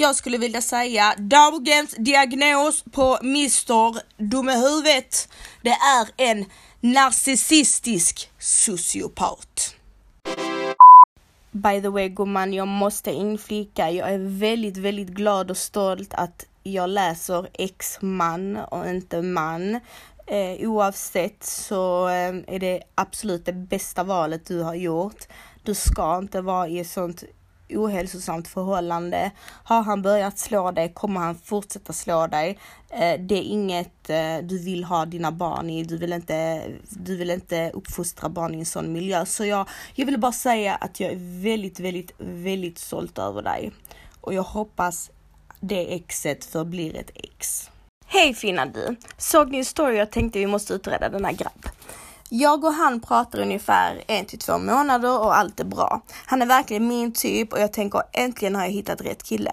[0.00, 5.28] jag skulle vilja säga dagens diagnos på Mr Dum i huvudet.
[5.62, 6.44] Det är en
[6.80, 9.74] narcissistisk sociopat.
[11.50, 16.46] By the way gumman, jag måste inflika, jag är väldigt, väldigt glad och stolt att
[16.62, 19.80] jag läser ex-man och inte man.
[20.26, 25.24] Eh, oavsett så eh, är det absolut det bästa valet du har gjort.
[25.62, 27.24] Du ska inte vara i ett sånt
[27.76, 29.30] ohälsosamt förhållande.
[29.64, 32.58] Har han börjat slå dig kommer han fortsätta slå dig.
[32.90, 35.84] Eh, det är inget eh, du vill ha dina barn i.
[35.84, 39.26] Du vill inte, du vill inte uppfostra barn i en sån miljö.
[39.26, 43.72] Så jag, jag vill bara säga att jag är väldigt, väldigt, väldigt stolt över dig.
[44.20, 45.10] Och jag hoppas
[45.60, 47.70] det exet förblir ett ex.
[48.06, 48.96] Hej fina du!
[49.18, 51.68] Såg ni en story jag tänkte vi måste utreda denna grabb.
[52.36, 56.02] Jag och han pratar ungefär en till två månader och allt är bra.
[56.26, 59.52] Han är verkligen min typ och jag tänker äntligen har jag hittat rätt kille.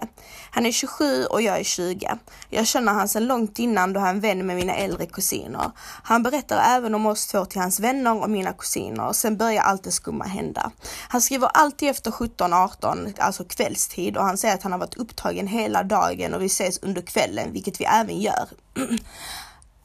[0.50, 2.18] Han är 27 och jag är 20.
[2.50, 5.70] Jag känner han sedan långt innan då han är vän med mina äldre kusiner.
[6.02, 9.12] Han berättar även om oss två till hans vänner och mina kusiner.
[9.12, 10.70] Sen börjar allt det skumma hända.
[11.08, 15.46] Han skriver alltid efter 17-18, alltså kvällstid och han säger att han har varit upptagen
[15.46, 18.48] hela dagen och vi ses under kvällen, vilket vi även gör.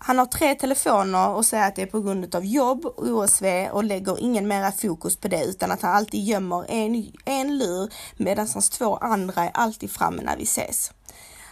[0.08, 3.45] Han har tre telefoner och säger att det är på grund av jobb och OSV
[3.72, 7.93] och lägger ingen mera fokus på det utan att han alltid gömmer en, en lur
[8.18, 10.91] medan hans två andra är alltid framme när vi ses.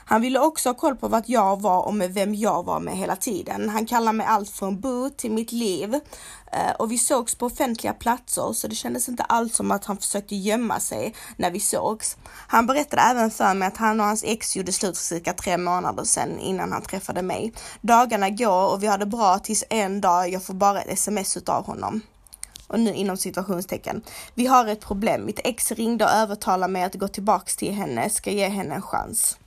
[0.07, 2.97] Han ville också ha koll på vart jag var och med vem jag var med
[2.97, 3.69] hela tiden.
[3.69, 5.93] Han kallade mig allt från Boo till mitt liv
[6.51, 9.97] eh, och vi sågs på offentliga platser så det kändes inte alls som att han
[9.97, 12.17] försökte gömma sig när vi sågs.
[12.47, 15.57] Han berättade även för mig att han och hans ex gjorde slut för cirka tre
[15.57, 17.53] månader sedan innan han träffade mig.
[17.81, 21.37] Dagarna går och vi har det bra tills en dag jag får bara ett sms
[21.37, 22.01] utav honom
[22.67, 24.01] och nu inom situationstecken.
[24.33, 25.25] Vi har ett problem.
[25.25, 28.81] Mitt ex ringde och övertalade mig att gå tillbaks till henne, ska ge henne en
[28.81, 29.37] chans.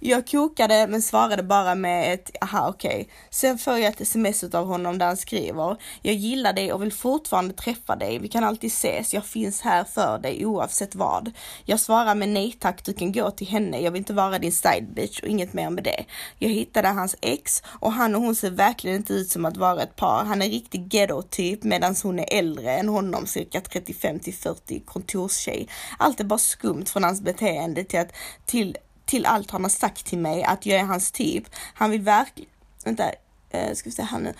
[0.00, 2.90] Jag kokade men svarade bara med ett aha okej.
[2.90, 3.06] Okay.
[3.30, 5.76] Sen får jag ett sms av honom där han skriver.
[6.02, 8.18] Jag gillar dig och vill fortfarande träffa dig.
[8.18, 9.14] Vi kan alltid ses.
[9.14, 11.32] Jag finns här för dig oavsett vad.
[11.64, 13.80] Jag svarar med nej tack, du kan gå till henne.
[13.80, 16.04] Jag vill inte vara din side bitch och inget mer med det.
[16.38, 19.82] Jag hittade hans ex och han och hon ser verkligen inte ut som att vara
[19.82, 20.24] ett par.
[20.24, 24.80] Han är riktig ghetto typ medan hon är äldre än honom, cirka 35 till 40
[24.80, 25.68] kontorstjej.
[25.98, 28.12] Allt är bara skumt från hans beteende till att
[28.46, 28.76] till
[29.06, 31.44] till allt han har sagt till mig att jag är hans typ.
[31.74, 32.50] Han vill verkligen,
[32.84, 33.04] vänta,
[33.50, 34.34] eh, ska vi se här nu.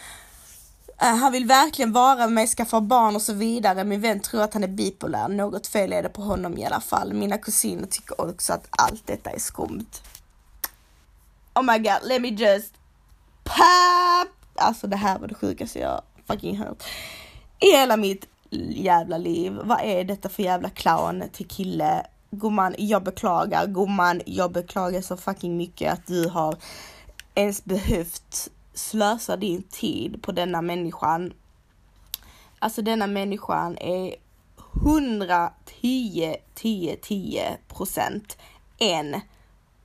[0.98, 3.84] Eh, han vill verkligen vara med mig, skaffa barn och så vidare.
[3.84, 5.28] Min vän tror att han är bipolär.
[5.28, 7.12] Något fel är det på honom i alla fall.
[7.12, 9.90] Mina kusiner tycker också att allt detta är skumt.
[11.54, 12.74] Oh my god, let me just
[13.44, 14.32] pop!
[14.54, 16.84] Alltså det här var det sjukaste jag fucking hört.
[17.60, 18.26] I hela mitt
[18.70, 19.58] jävla liv.
[19.64, 22.06] Vad är detta för jävla clown till kille?
[22.38, 26.56] Gumman, jag beklagar, gumman, jag beklagar så fucking mycket att du har
[27.34, 31.32] ens behövt slösa din tid på denna människan.
[32.58, 34.14] Alltså denna människan är
[34.84, 38.36] 110, 10, 10 procent
[38.78, 39.20] en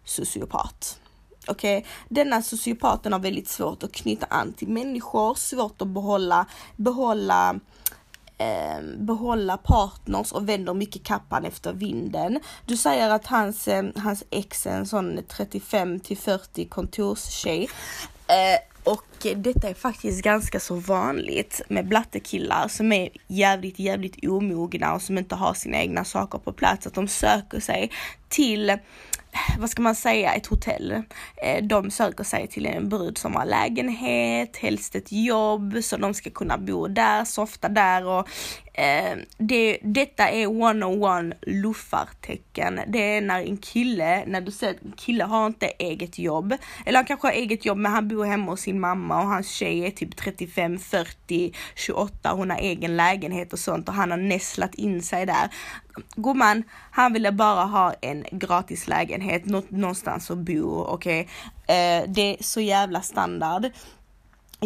[0.06, 1.00] sociopat.
[1.48, 1.90] Okej, okay?
[2.10, 6.46] denna sociopaten har väldigt svårt att knyta an till människor, svårt att behålla,
[6.76, 7.60] behålla
[8.42, 12.40] Ehm, behålla partners och vänder mycket kappan efter vinden.
[12.66, 17.70] Du säger att hans, eh, hans ex är en sån 35 till 40 kontorstjej.
[18.28, 24.94] Eh, och detta är faktiskt ganska så vanligt med blattekillar som är jävligt, jävligt omogna
[24.94, 26.88] och som inte har sina egna saker på plats.
[26.88, 27.92] Att de söker sig
[28.30, 28.78] till
[29.60, 30.92] vad ska man säga, ett hotell.
[31.44, 36.14] Eh, de söker sig till en brud som har lägenhet, helst ett jobb så de
[36.14, 38.28] ska kunna bo där, softa där och
[38.74, 42.80] eh, det, detta är one-on-one luffartecken.
[42.88, 46.56] Det är när en kille, när du säger att en kille har inte eget jobb,
[46.86, 49.50] eller han kanske har eget jobb men han bor hemma hos sin mamma och hans
[49.50, 54.18] tjej är typ 35, 40, 28, hon har egen lägenhet och sånt och han har
[54.18, 55.50] nästlat in sig där.
[56.16, 61.22] Gumman, han ville bara ha en gratis lägenhet, någonstans att bo, okej.
[61.22, 61.76] Okay?
[61.76, 63.72] Eh, det är så jävla standard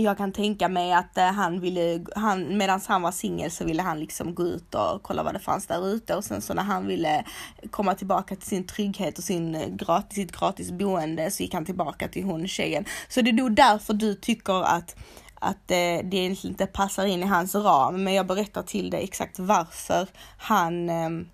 [0.02, 3.82] jag kan tänka mig att eh, han ville, han, medan han var singel så ville
[3.82, 6.64] han liksom gå ut och kolla vad det fanns där ute och sen så när
[6.64, 7.26] han ville
[7.72, 11.66] komma tillbaka till sin trygghet och sin eh, gratis, sitt gratis boende så gick han
[11.66, 12.86] tillbaka till hon tjejen.
[13.10, 14.96] Så det är nog därför du tycker att
[15.36, 19.04] att eh, det egentligen inte passar in i hans ram, men jag berättar till dig
[19.04, 21.28] exakt varför han, ehm,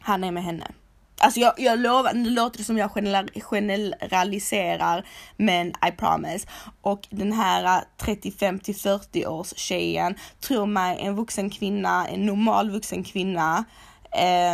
[0.00, 0.66] han är med henne.
[1.24, 2.90] Alltså jag, jag lovar, nu låter det som jag
[3.42, 5.06] generaliserar,
[5.36, 6.48] men I promise.
[6.80, 12.26] Och den här äh, 35 till 40 års tjejen, tror mig, en vuxen kvinna, en
[12.26, 13.64] normal vuxen kvinna,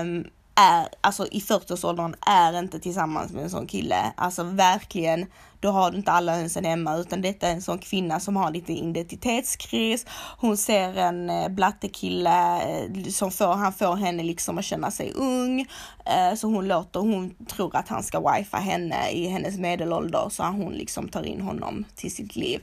[0.01, 4.13] um, är, alltså i 40-årsåldern är inte tillsammans med en sån kille.
[4.17, 5.27] Alltså verkligen,
[5.61, 8.51] då har du inte alla hönsen hemma utan detta är en sån kvinna som har
[8.51, 10.07] lite identitetskris.
[10.39, 15.13] Hon ser en eh, blattekille eh, som får, han får henne liksom att känna sig
[15.13, 15.67] ung.
[16.05, 20.43] Eh, så hon låter, hon tror att han ska wifa henne i hennes medelålder så
[20.43, 22.61] hon liksom tar in honom till sitt liv.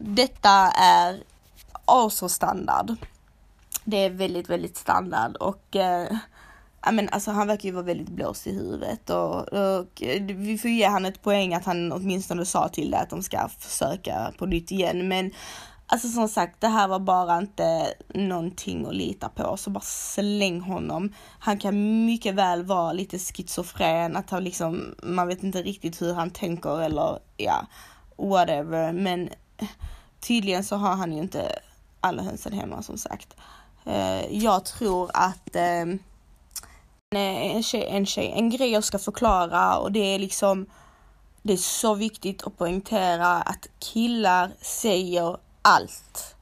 [0.00, 1.22] Detta är
[1.84, 2.96] också standard.
[3.84, 5.76] Det är väldigt, väldigt standard och
[6.88, 10.58] Ja men alltså han verkar ju vara väldigt blåst i huvudet och, och eh, vi
[10.58, 14.32] får ge han ett poäng att han åtminstone sa till det att de ska försöka
[14.38, 15.30] på nytt igen men
[15.86, 20.60] Alltså som sagt, det här var bara inte någonting att lita på, så bara släng
[20.60, 21.12] honom.
[21.38, 26.14] Han kan mycket väl vara lite schizofren, att han liksom, man vet inte riktigt hur
[26.14, 27.66] han tänker eller ja,
[28.16, 28.92] whatever.
[28.92, 29.28] Men
[30.20, 31.58] tydligen så har han ju inte
[32.00, 33.36] alla hönsen hemma som sagt.
[33.84, 35.84] Eh, jag tror att eh,
[37.14, 40.66] Eh, en tjej, en tjej, en grej jag ska förklara och det är liksom
[41.42, 46.36] det är så viktigt att poängtera att killar säger allt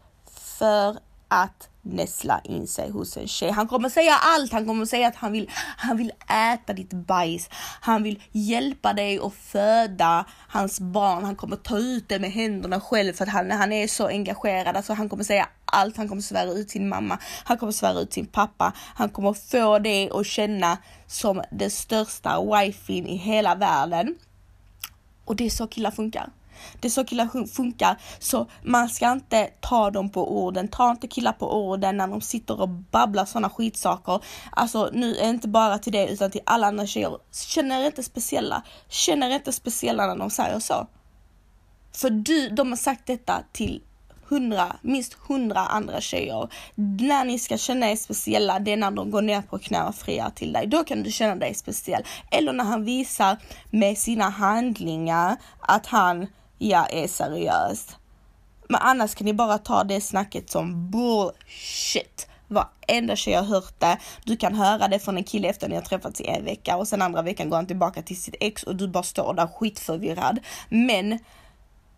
[0.59, 0.99] för
[1.29, 3.51] att näsla in sig hos en tjej.
[3.51, 4.53] Han kommer säga allt.
[4.53, 6.13] Han kommer säga att han vill, han vill
[6.55, 7.49] äta ditt bajs.
[7.81, 11.25] Han vill hjälpa dig att föda hans barn.
[11.25, 14.77] Han kommer ta ut det med händerna själv för att han, han är så engagerad.
[14.77, 15.97] Alltså han kommer säga allt.
[15.97, 17.19] Han kommer svära ut sin mamma.
[17.45, 18.73] Han kommer svära ut sin pappa.
[18.95, 24.17] Han kommer få det att känna som den största wifin i hela världen.
[25.25, 26.31] Och det är så killar funkar.
[26.81, 28.01] Det är så killar funkar.
[28.19, 30.69] Så man ska inte ta dem på orden.
[30.69, 34.25] Ta inte killar på orden när de sitter och babblar sådana skitsaker.
[34.51, 37.19] Alltså nu är det inte bara till det utan till alla andra tjejer.
[37.33, 38.63] Känner er inte speciella.
[38.89, 40.87] Känner er inte speciella när de säger så.
[41.93, 43.83] För du, de har sagt detta till
[44.29, 46.49] hundra, minst hundra andra tjejer.
[46.75, 49.95] När ni ska känna er speciella, det är när de går ner på knä och
[49.95, 50.67] friar till dig.
[50.67, 52.03] Då kan du känna dig speciell.
[52.31, 53.37] Eller när han visar
[53.71, 56.27] med sina handlingar att han,
[56.59, 57.97] ja, är seriös.
[58.69, 62.29] Men annars kan ni bara ta det snacket som bullshit.
[62.49, 63.99] Varenda tjej har hört det.
[64.25, 66.77] Du kan höra det från en kille efter att ni har träffats i en vecka
[66.77, 69.47] och sen andra veckan går han tillbaka till sitt ex och du bara står där
[69.47, 70.39] skitförvirrad.
[70.69, 71.19] Men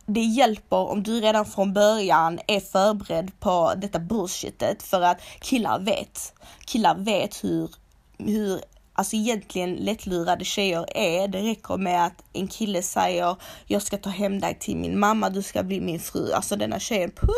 [0.08, 5.78] det hjälper om du redan från början är förberedd på detta bullshitet för att killar
[5.80, 6.32] vet.
[6.64, 7.70] Killar vet hur,
[8.18, 8.60] hur
[8.92, 11.28] alltså egentligen lättlurade tjejer är.
[11.28, 13.36] Det räcker med att en kille säger
[13.66, 16.32] jag ska ta hem dig till min mamma, du ska bli min fru.
[16.32, 17.28] Alltså denna tjejen, puh,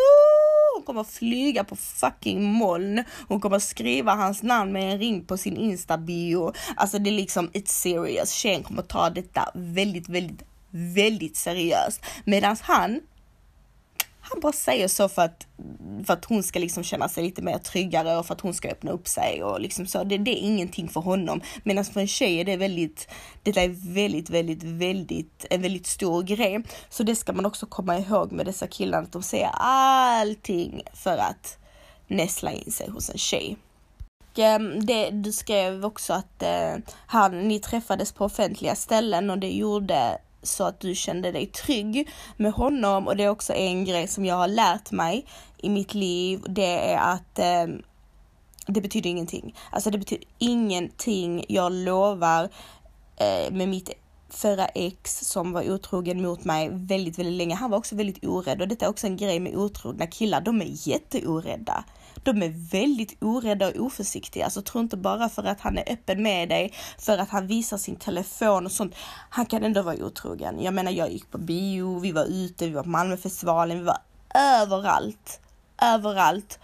[0.74, 3.04] hon kommer flyga på fucking moln.
[3.28, 6.52] Hon kommer skriva hans namn med en ring på sin instabio.
[6.76, 8.30] Alltså det är liksom it's serious.
[8.30, 12.00] Tjejen kommer ta detta väldigt, väldigt väldigt seriöst.
[12.24, 13.00] Medan han,
[14.20, 15.46] han bara säger så för att,
[16.06, 18.68] för att hon ska liksom känna sig lite mer tryggare och för att hon ska
[18.68, 20.04] öppna upp sig och liksom så.
[20.04, 21.40] Det, det är ingenting för honom.
[21.62, 23.08] Medan för en tjej är det väldigt,
[23.42, 26.62] det är väldigt, väldigt, väldigt, en väldigt stor grej.
[26.90, 31.16] Så det ska man också komma ihåg med dessa killar, att de säger allting för
[31.16, 31.58] att
[32.08, 33.56] näsla in sig hos en tjej.
[34.36, 36.74] Ehm, det, du skrev också att eh,
[37.06, 42.09] han, ni träffades på offentliga ställen och det gjorde så att du kände dig trygg
[42.36, 45.26] med honom och det är också en grej som jag har lärt mig
[45.59, 46.43] i mitt liv.
[46.49, 47.66] Det är att eh,
[48.66, 49.55] det betyder ingenting.
[49.70, 51.45] Alltså det betyder ingenting.
[51.49, 52.49] Jag lovar
[53.16, 53.91] eh, med mitt
[54.28, 57.55] förra ex som var otrogen mot mig väldigt, väldigt länge.
[57.55, 60.41] Han var också väldigt orädd och detta är också en grej med otrogna killar.
[60.41, 61.84] De är jätteorädda.
[62.22, 64.44] De är väldigt orädda och oförsiktiga.
[64.44, 67.76] Alltså tro inte bara för att han är öppen med dig, för att han visar
[67.76, 68.94] sin telefon och sånt.
[69.30, 70.62] Han kan ändå vara otrogen.
[70.62, 73.98] Jag menar, jag gick på bio, vi var ute, vi var på Malmöfestivalen, vi var
[74.34, 75.40] överallt.
[75.82, 76.58] Överallt.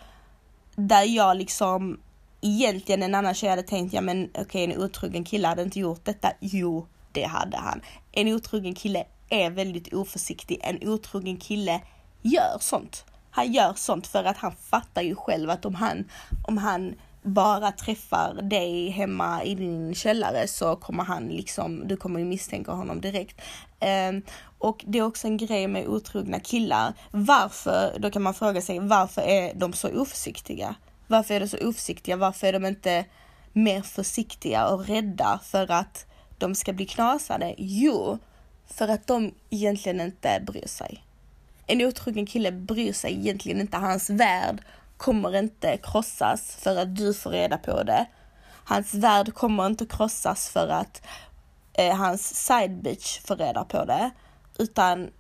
[0.76, 2.00] Där jag liksom
[2.40, 5.80] egentligen en annan tjej hade tänkt, ja men okej okay, en otrogen kille hade inte
[5.80, 6.32] gjort detta.
[6.40, 7.80] Jo, det hade han.
[8.12, 10.60] En otrogen kille är väldigt oförsiktig.
[10.62, 11.80] En otrogen kille
[12.22, 13.04] gör sånt.
[13.36, 16.04] Han gör sånt för att han fattar ju själv att om han,
[16.46, 22.20] om han bara träffar dig hemma i din källare så kommer han liksom, du kommer
[22.20, 23.40] ju misstänka honom direkt.
[24.10, 24.22] Um,
[24.58, 26.94] och det är också en grej med otrogna killar.
[27.10, 30.74] Varför, då kan man fråga sig, varför är de så oförsiktiga?
[31.06, 32.16] Varför är de så oförsiktiga?
[32.16, 33.04] Varför är de inte
[33.52, 36.06] mer försiktiga och rädda för att
[36.38, 37.54] de ska bli knasade?
[37.58, 38.18] Jo,
[38.66, 41.05] för att de egentligen inte bryr sig.
[41.66, 43.76] En otrogen kille bryr sig egentligen inte.
[43.76, 44.62] Hans värld
[44.96, 48.06] kommer inte krossas för att du får reda på det.
[48.64, 51.02] Hans värld kommer inte krossas för att
[51.72, 54.10] eh, hans side bitch får reda på det.
[54.58, 55.10] Utan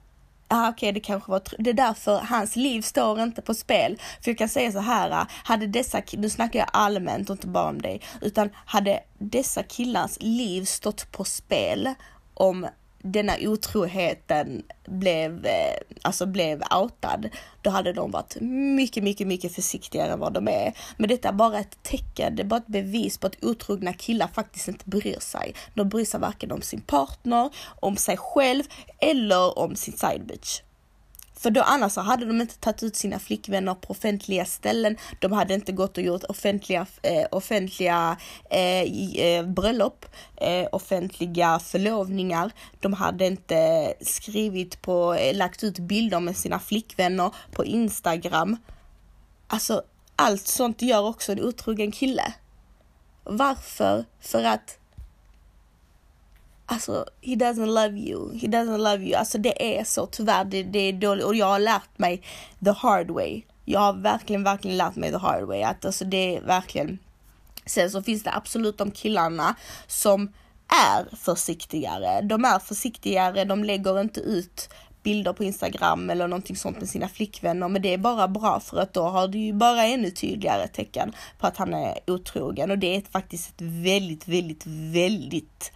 [0.48, 4.00] ah, okej, okay, det kanske var det är därför hans liv står inte på spel.
[4.22, 7.68] För jag kan säga så här, hade dessa, nu snackar jag allmänt och inte bara
[7.68, 11.94] om dig, utan hade dessa killars liv stått på spel
[12.34, 12.66] om
[13.12, 17.28] denna otroheten blev, eh, alltså blev outad,
[17.62, 18.36] då hade de varit
[18.76, 20.72] mycket, mycket, mycket försiktigare än vad de är.
[20.96, 24.28] Men detta är bara ett tecken, det är bara ett bevis på att otrogna killar
[24.28, 25.54] faktiskt inte bryr sig.
[25.74, 27.50] De bryr sig varken om sin partner,
[27.80, 28.64] om sig själv
[28.98, 30.60] eller om sin side bitch.
[31.38, 34.96] För då annars så hade de inte tagit ut sina flickvänner på offentliga ställen.
[35.20, 38.16] De hade inte gått och gjort offentliga, eh, offentliga
[38.50, 38.82] eh,
[39.22, 40.06] eh, bröllop,
[40.36, 42.50] eh, offentliga förlovningar.
[42.80, 48.56] De hade inte skrivit på, eh, lagt ut bilder med sina flickvänner på Instagram.
[49.46, 49.82] Alltså
[50.16, 52.32] allt sånt gör också en otrogen kille.
[53.24, 54.04] Varför?
[54.20, 54.78] För att
[56.66, 58.38] Alltså, he doesn't love you.
[58.38, 59.14] He doesn't love you.
[59.14, 60.44] Alltså det är så tyvärr.
[60.44, 62.22] Det, det är dåligt och jag har lärt mig
[62.64, 63.42] the hard way.
[63.64, 65.62] Jag har verkligen, verkligen lärt mig the hard way.
[65.62, 66.98] Att alltså det är verkligen.
[67.66, 69.54] Sen så finns det absolut de killarna
[69.86, 70.32] som
[70.90, 72.20] är försiktigare.
[72.20, 74.68] De är försiktigare, de lägger inte ut
[75.02, 77.68] bilder på Instagram eller någonting sånt med sina flickvänner.
[77.68, 81.12] Men det är bara bra för att då har du ju bara ännu tydligare tecken
[81.38, 85.72] på att han är otrogen och det är faktiskt ett väldigt, väldigt, väldigt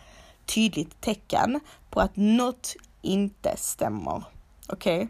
[0.55, 4.25] tydligt tecken på att något inte stämmer.
[4.69, 4.97] Okej?
[4.97, 5.09] Okay?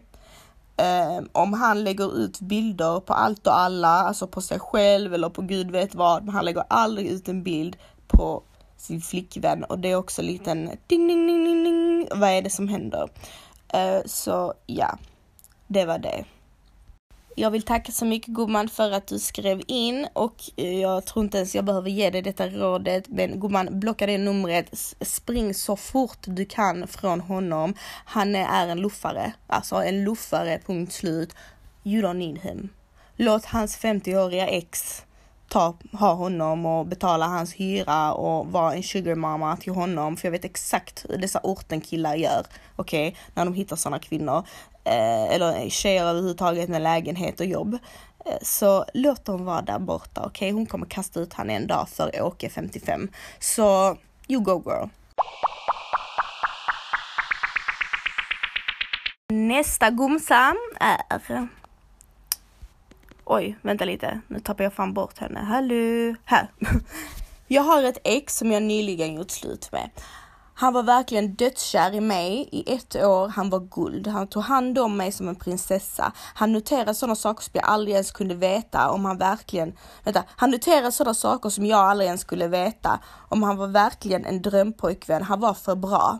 [1.31, 5.41] Om han lägger ut bilder på allt och alla, alltså på sig själv eller på
[5.41, 7.77] gud vet vad, men han lägger aldrig ut en bild
[8.07, 8.43] på
[8.77, 12.07] sin flickvän och det är också lite liten ding ding ding ding ding.
[12.15, 13.09] Vad är det som händer?
[13.67, 14.97] Ehm, så ja,
[15.67, 16.25] det var det.
[17.35, 21.25] Jag vill tacka så mycket gumman för att du skrev in och eh, jag tror
[21.25, 25.75] inte ens jag behöver ge dig detta rådet men gumman blocka det numret, spring så
[25.75, 27.73] fort du kan från honom.
[28.05, 31.35] Han är en luffare, alltså en luffare punkt slut.
[31.83, 32.69] You don't need him.
[33.15, 35.01] Låt hans 50-åriga ex
[35.51, 40.17] ta, ha honom och betala hans hyra och vara en sugar mama till honom.
[40.17, 42.45] För jag vet exakt hur dessa orten killar gör.
[42.75, 43.21] Okej, okay?
[43.33, 44.43] när de hittar sådana kvinnor.
[44.83, 47.77] Eh, eller tjejer överhuvudtaget med lägenhet och jobb.
[48.25, 50.21] Eh, så låt dem vara där borta.
[50.25, 50.51] Okej, okay?
[50.51, 53.09] hon kommer kasta ut han en dag för Åke 55.
[53.39, 54.87] Så you go girl.
[59.33, 61.47] Nästa gumsa är
[63.25, 64.21] Oj, vänta lite.
[64.27, 65.39] Nu tappar jag fan bort henne.
[65.39, 66.15] Hallå!
[66.25, 66.47] Här.
[67.47, 69.89] Jag har ett ex som jag nyligen gjort slut med.
[70.61, 73.27] Han var verkligen dödskär i mig i ett år.
[73.27, 74.07] Han var guld.
[74.07, 76.11] Han tog hand om mig som en prinsessa.
[76.15, 80.51] Han noterade sådana saker som jag aldrig ens kunde veta om han verkligen, vänta, han
[80.51, 82.99] noterade sådana saker som jag aldrig ens skulle veta
[83.29, 85.23] om han var verkligen en drömpojkvän.
[85.23, 86.19] Han var för bra.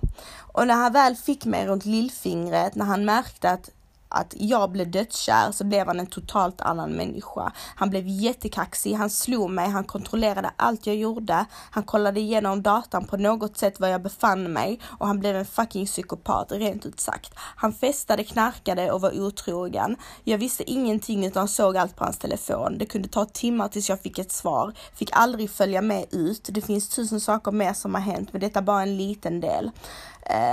[0.54, 3.70] Och när han väl fick mig runt lillfingret, när han märkte att
[4.12, 7.52] att jag blev dödskär så blev han en totalt annan människa.
[7.76, 11.46] Han blev jättekaxig, han slog mig, han kontrollerade allt jag gjorde.
[11.72, 15.46] Han kollade igenom datan på något sätt var jag befann mig och han blev en
[15.46, 17.34] fucking psykopat, rent ut sagt.
[17.38, 19.96] Han festade, knarkade och var otrogen.
[20.24, 22.78] Jag visste ingenting utan såg allt på hans telefon.
[22.78, 24.74] Det kunde ta timmar tills jag fick ett svar.
[24.96, 26.50] Fick aldrig följa med ut.
[26.52, 29.72] Det finns tusen saker mer som har hänt, men detta är bara en liten del.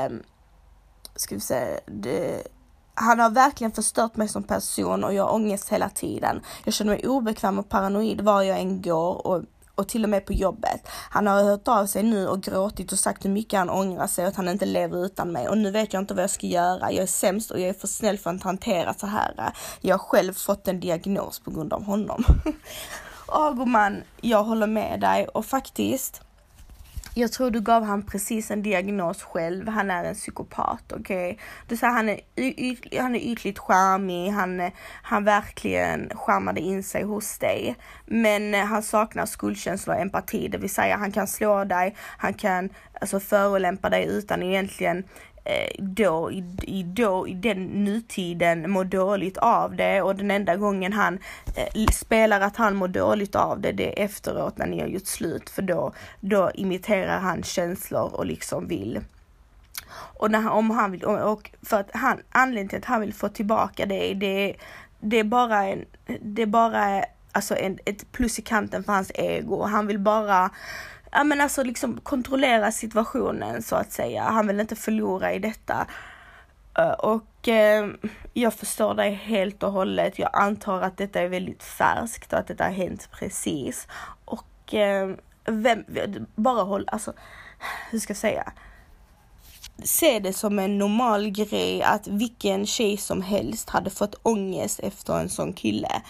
[0.08, 0.22] Um,
[1.16, 2.42] ska vi se, det
[3.00, 6.40] han har verkligen förstört mig som person och jag har ångest hela tiden.
[6.64, 9.42] Jag känner mig obekväm och paranoid var jag än går och,
[9.74, 10.88] och till och med på jobbet.
[11.10, 14.24] Han har hört av sig nu och gråtit och sagt hur mycket han ångrar sig
[14.24, 16.46] och att han inte lever utan mig och nu vet jag inte vad jag ska
[16.46, 16.92] göra.
[16.92, 19.52] Jag är sämst och jag är för snäll för att hantera så här.
[19.80, 22.24] Jag har själv fått en diagnos på grund av honom.
[23.28, 26.22] Åh gumman, jag håller med dig och faktiskt
[27.18, 29.68] jag tror du gav han precis en diagnos själv.
[29.68, 31.30] Han är en psykopat, okej?
[31.32, 31.44] Okay?
[31.66, 34.70] Du sa han är, yt, han är ytligt charmig, han,
[35.02, 37.76] han verkligen charmade in sig hos dig.
[38.06, 42.34] Men eh, han saknar skuldkänsla och empati, det vill säga han kan slå dig, han
[42.34, 45.04] kan alltså förolämpa dig utan egentligen
[45.48, 50.02] Eh, då i, i, då, i den nutiden mår dåligt av det.
[50.02, 51.18] Och den enda gången han
[51.56, 55.06] eh, spelar att han mår dåligt av det, det är efteråt när ni har gjort
[55.06, 55.50] slut.
[55.50, 59.00] För då, då imiterar han känslor och liksom vill.
[59.90, 63.28] Och när, om han vill, och för att han, anledningen till att han vill få
[63.28, 64.54] tillbaka det, det,
[65.00, 65.84] det är bara en,
[66.20, 69.62] det är bara alltså en, ett plus i kanten för hans ego.
[69.62, 70.50] Han vill bara
[71.12, 74.22] ja men alltså liksom kontrollera situationen så att säga.
[74.22, 75.86] Han vill inte förlora i detta.
[76.78, 77.88] Eh, och eh,
[78.32, 80.18] jag förstår dig helt och hållet.
[80.18, 83.88] Jag antar att detta är väldigt färskt och att detta har hänt precis.
[84.24, 85.10] Och eh,
[85.44, 85.84] vem,
[86.34, 87.12] bara håll, alltså,
[87.90, 88.52] hur ska jag säga?
[89.84, 95.20] Se det som en normal grej att vilken tjej som helst hade fått ångest efter
[95.20, 96.02] en sån kille.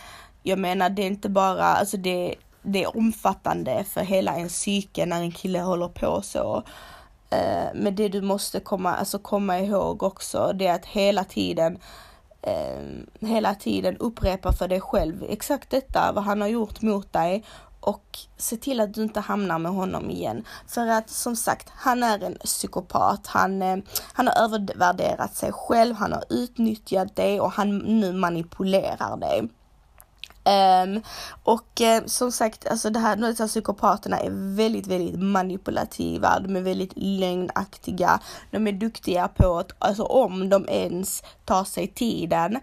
[0.42, 2.34] Jag menar det är inte bara, alltså det
[2.68, 6.62] det är omfattande för hela en psyke när en kille håller på så.
[7.30, 11.78] Eh, men det du måste komma, alltså komma ihåg också, det är att hela tiden
[12.42, 17.44] eh, hela tiden upprepa för dig själv exakt detta, vad han har gjort mot dig
[17.80, 20.44] och se till att du inte hamnar med honom igen.
[20.66, 23.26] För att som sagt, han är en psykopat.
[23.26, 23.76] Han, eh,
[24.12, 29.48] han har övervärderat sig själv, han har utnyttjat dig och han nu manipulerar dig.
[30.49, 31.03] Um,
[31.42, 36.57] och uh, som sagt, alltså det här, de här psykopaterna är väldigt, väldigt manipulativa, de
[36.57, 38.20] är väldigt lögnaktiga,
[38.51, 42.59] de är duktiga på att, alltså om de ens tar sig tiden,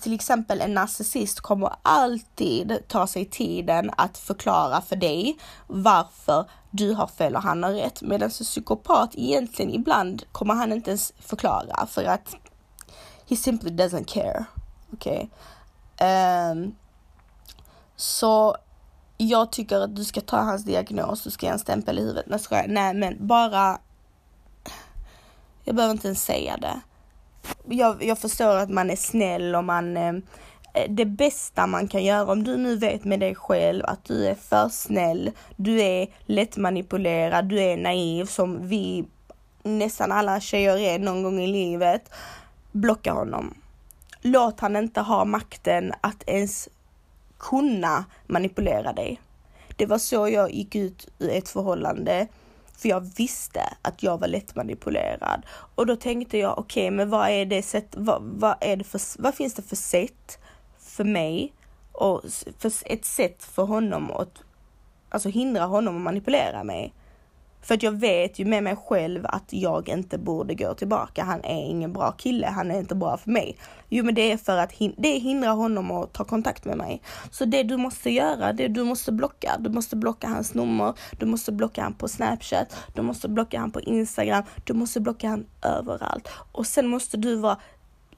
[0.00, 6.92] till exempel en narcissist kommer alltid ta sig tiden att förklara för dig varför du
[6.92, 8.02] har fel och han har rätt.
[8.02, 12.36] Medan en psykopat egentligen ibland kommer han inte ens förklara för att
[13.28, 14.44] he simply doesn't care.
[14.92, 15.30] Okej.
[15.96, 16.50] Okay?
[16.52, 16.74] Um,
[17.96, 18.56] så
[19.16, 22.26] jag tycker att du ska ta hans diagnos, du ska ge en stämpel i huvudet.
[22.50, 23.78] Nej, nej men bara...
[25.64, 26.80] Jag behöver inte ens säga det.
[27.68, 29.96] Jag, jag förstår att man är snäll och man...
[29.96, 30.14] Eh,
[30.74, 34.26] eh, det bästa man kan göra om du nu vet med dig själv att du
[34.26, 39.04] är för snäll, du är lättmanipulerad, du är naiv som vi
[39.62, 42.10] nästan alla tjejer är någon gång i livet.
[42.72, 43.54] Blocka honom.
[44.22, 46.68] Låt han inte ha makten att ens
[47.50, 49.20] kunna manipulera dig.
[49.76, 52.28] Det var så jag gick ut ur ett förhållande
[52.78, 55.46] För jag visste att jag var lättmanipulerad.
[55.74, 58.84] Och då tänkte jag, okej, okay, men vad är det sätt, vad, vad, är det
[58.84, 60.38] för, vad finns det för sätt
[60.78, 61.52] för mig
[61.92, 62.22] och
[62.58, 64.42] för ett sätt för honom att
[65.08, 66.92] alltså hindra honom att manipulera mig?
[67.66, 71.24] För att jag vet ju med mig själv att jag inte borde gå tillbaka.
[71.24, 73.56] Han är ingen bra kille, han är inte bra för mig.
[73.88, 77.02] Jo men det är för att hin det hindrar honom att ta kontakt med mig.
[77.30, 79.56] Så det du måste göra, det du måste blocka.
[79.58, 83.70] Du måste blocka hans nummer, du måste blocka han på snapchat, du måste blocka han
[83.70, 86.28] på instagram, du måste blocka han överallt.
[86.52, 87.58] Och sen måste du vara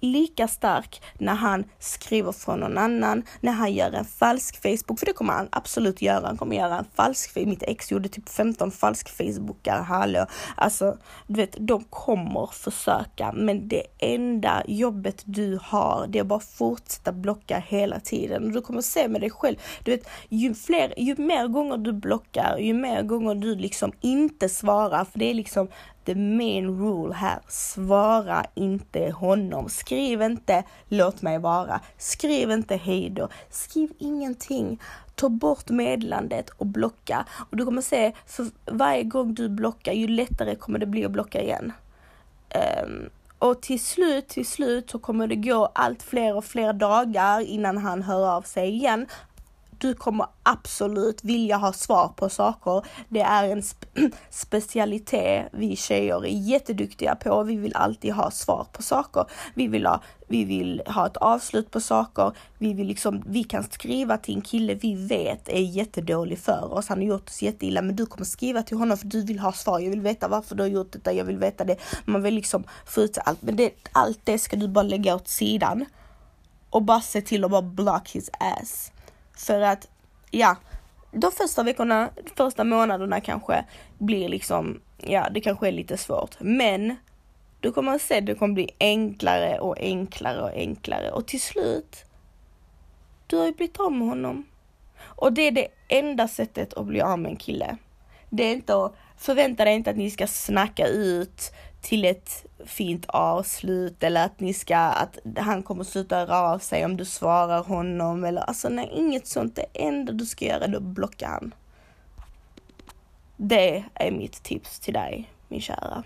[0.01, 5.07] lika stark när han skriver från någon annan, när han gör en falsk Facebook, för
[5.07, 6.27] det kommer han absolut göra.
[6.27, 10.27] Han kommer göra en falsk, mitt ex gjorde typ 15 falsk Facebookar, hallå.
[10.57, 10.97] Alltså,
[11.27, 17.13] du vet, de kommer försöka, men det enda jobbet du har, det är bara fortsätta
[17.13, 18.45] blocka hela tiden.
[18.45, 21.93] Och du kommer se med dig själv, du vet, ju fler, ju mer gånger du
[21.93, 25.69] blockar, ju mer gånger du liksom inte svarar, för det är liksom
[26.09, 27.39] the main rule här.
[27.49, 29.69] Svara inte honom.
[29.69, 31.81] Skriv inte låt mig vara.
[31.99, 33.29] Skriv inte hejdå.
[33.51, 34.81] Skriv ingenting.
[35.15, 37.25] Ta bort meddelandet och blocka.
[37.51, 41.11] Och du kommer se, för varje gång du blockar, ju lättare kommer det bli att
[41.11, 41.73] blocka igen.
[42.85, 47.41] Um, och till slut, till slut så kommer det gå allt fler och fler dagar
[47.41, 49.07] innan han hör av sig igen
[49.81, 52.85] du kommer absolut vilja ha svar på saker.
[53.09, 53.87] Det är en spe
[54.31, 57.43] specialitet vi tjejer är jätteduktiga på.
[57.43, 59.25] Vi vill alltid ha svar på saker.
[59.55, 62.33] Vi vill ha, vi vill ha ett avslut på saker.
[62.59, 66.89] Vi vill liksom, vi kan skriva till en kille vi vet är jättedålig för oss.
[66.89, 69.53] Han har gjort oss jätteilla, men du kommer skriva till honom för du vill ha
[69.53, 69.79] svar.
[69.79, 71.13] Jag vill veta varför du har gjort detta.
[71.13, 71.77] Jag vill veta det.
[72.05, 75.29] Man vill liksom få ut allt, men det, allt det ska du bara lägga åt
[75.29, 75.85] sidan
[76.71, 78.93] och bara se till att bara block his ass.
[79.39, 79.89] För att,
[80.31, 80.57] ja,
[81.13, 83.65] de första veckorna, första månaderna kanske
[83.99, 86.37] blir liksom, ja, det kanske är lite svårt.
[86.41, 86.97] Men
[87.61, 92.05] du kommer att se, det kommer bli enklare och enklare och enklare och till slut,
[93.27, 94.47] du har ju blivit av med honom.
[95.01, 97.77] Och det är det enda sättet att bli av med en kille.
[98.31, 103.05] Det är inte att förvänta dig inte att ni ska snacka ut till ett fint
[103.09, 107.63] avslut eller att ni ska, att han kommer sluta höra av sig om du svarar
[107.63, 109.57] honom eller alltså nej, inget sånt.
[109.57, 111.55] Det enda du ska göra är att blocka han.
[113.37, 116.05] Det är mitt tips till dig, min kära.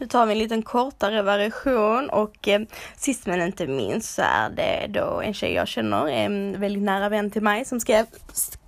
[0.00, 2.60] Nu tar vi en liten kortare version och eh,
[2.96, 7.08] sist men inte minst så är det då en tjej jag känner, en väldigt nära
[7.08, 8.06] vän till mig som skrev,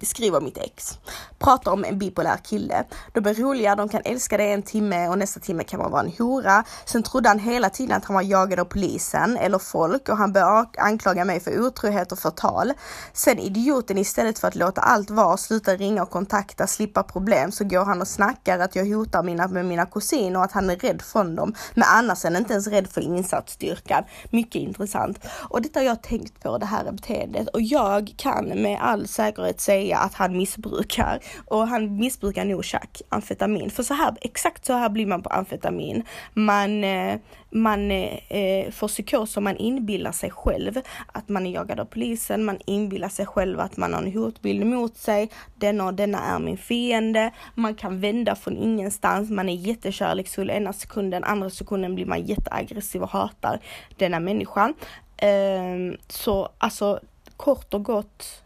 [0.03, 0.99] skriver mitt ex.
[1.39, 2.85] Pratar om en bipolär kille.
[3.13, 6.03] De är roliga, de kan älska dig en timme och nästa timme kan man vara
[6.03, 6.65] en hora.
[6.85, 10.33] Sen trodde han hela tiden att han var jagad av polisen eller folk och han
[10.33, 12.73] började anklaga mig för otrohet och förtal.
[13.13, 17.65] Sen idioten istället för att låta allt vara, sluta ringa och kontakta, slippa problem så
[17.65, 20.77] går han och snackar att jag hotar mina, med mina kusiner och att han är
[20.77, 21.55] rädd för från dem.
[21.75, 24.05] Men annars är han inte ens rädd för insatsstyrkan.
[24.31, 25.27] Mycket intressant.
[25.49, 27.49] Och detta har jag tänkt på, det här beteendet.
[27.49, 31.21] Och jag kan med all säkerhet säga att han missbrukar.
[31.47, 33.71] Och han missbrukar nog chack, amfetamin.
[33.71, 36.03] För så här, exakt så här blir man på amfetamin.
[36.35, 37.17] Man, eh,
[37.51, 40.81] man eh, får psykos man inbillar sig själv
[41.13, 42.45] att man är jagad av polisen.
[42.45, 45.31] Man inbillar sig själv att man har en hotbild mot sig.
[45.59, 47.31] Denna och denna är min fiende.
[47.55, 49.31] Man kan vända från ingenstans.
[49.31, 53.61] Man är jättekärleksfull ena sekunden sekunden, andra sekunden blir man jätteaggressiv och hatar
[53.99, 54.75] denna människan.
[55.23, 57.01] Um, ehm, så alltså
[57.37, 58.43] kort och gott,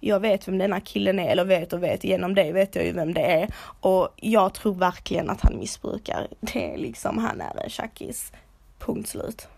[0.00, 2.92] jag vet vem denna killen är, eller vet och vet, genom det vet jag ju
[2.92, 3.48] vem det är.
[3.82, 6.28] Och jag tror verkligen att han missbrukar.
[6.40, 8.32] Det är liksom, han är en tjackis.
[8.78, 9.48] Punkt slut.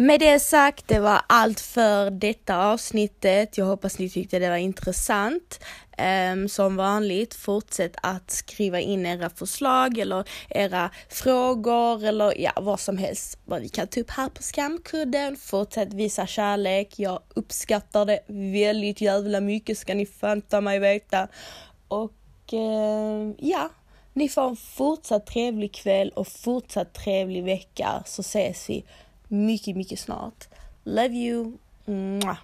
[0.00, 3.58] Med det sagt, det var allt för detta avsnittet.
[3.58, 5.60] Jag hoppas ni tyckte det var intressant.
[5.98, 12.80] Ehm, som vanligt, fortsätt att skriva in era förslag eller era frågor eller ja, vad
[12.80, 15.36] som helst vad vi kan ta upp här på skamkudden.
[15.36, 16.88] Fortsätt visa kärlek.
[16.96, 18.20] Jag uppskattar det
[18.52, 21.28] väldigt jävla mycket ska ni fanta mig veta.
[21.88, 23.68] Och ehm, ja,
[24.12, 28.84] ni får en fortsatt trevlig kväll och fortsatt trevlig vecka så ses vi
[29.30, 30.48] mycket, mycket snart.
[30.84, 31.58] Love you!
[31.86, 32.38] Mwah.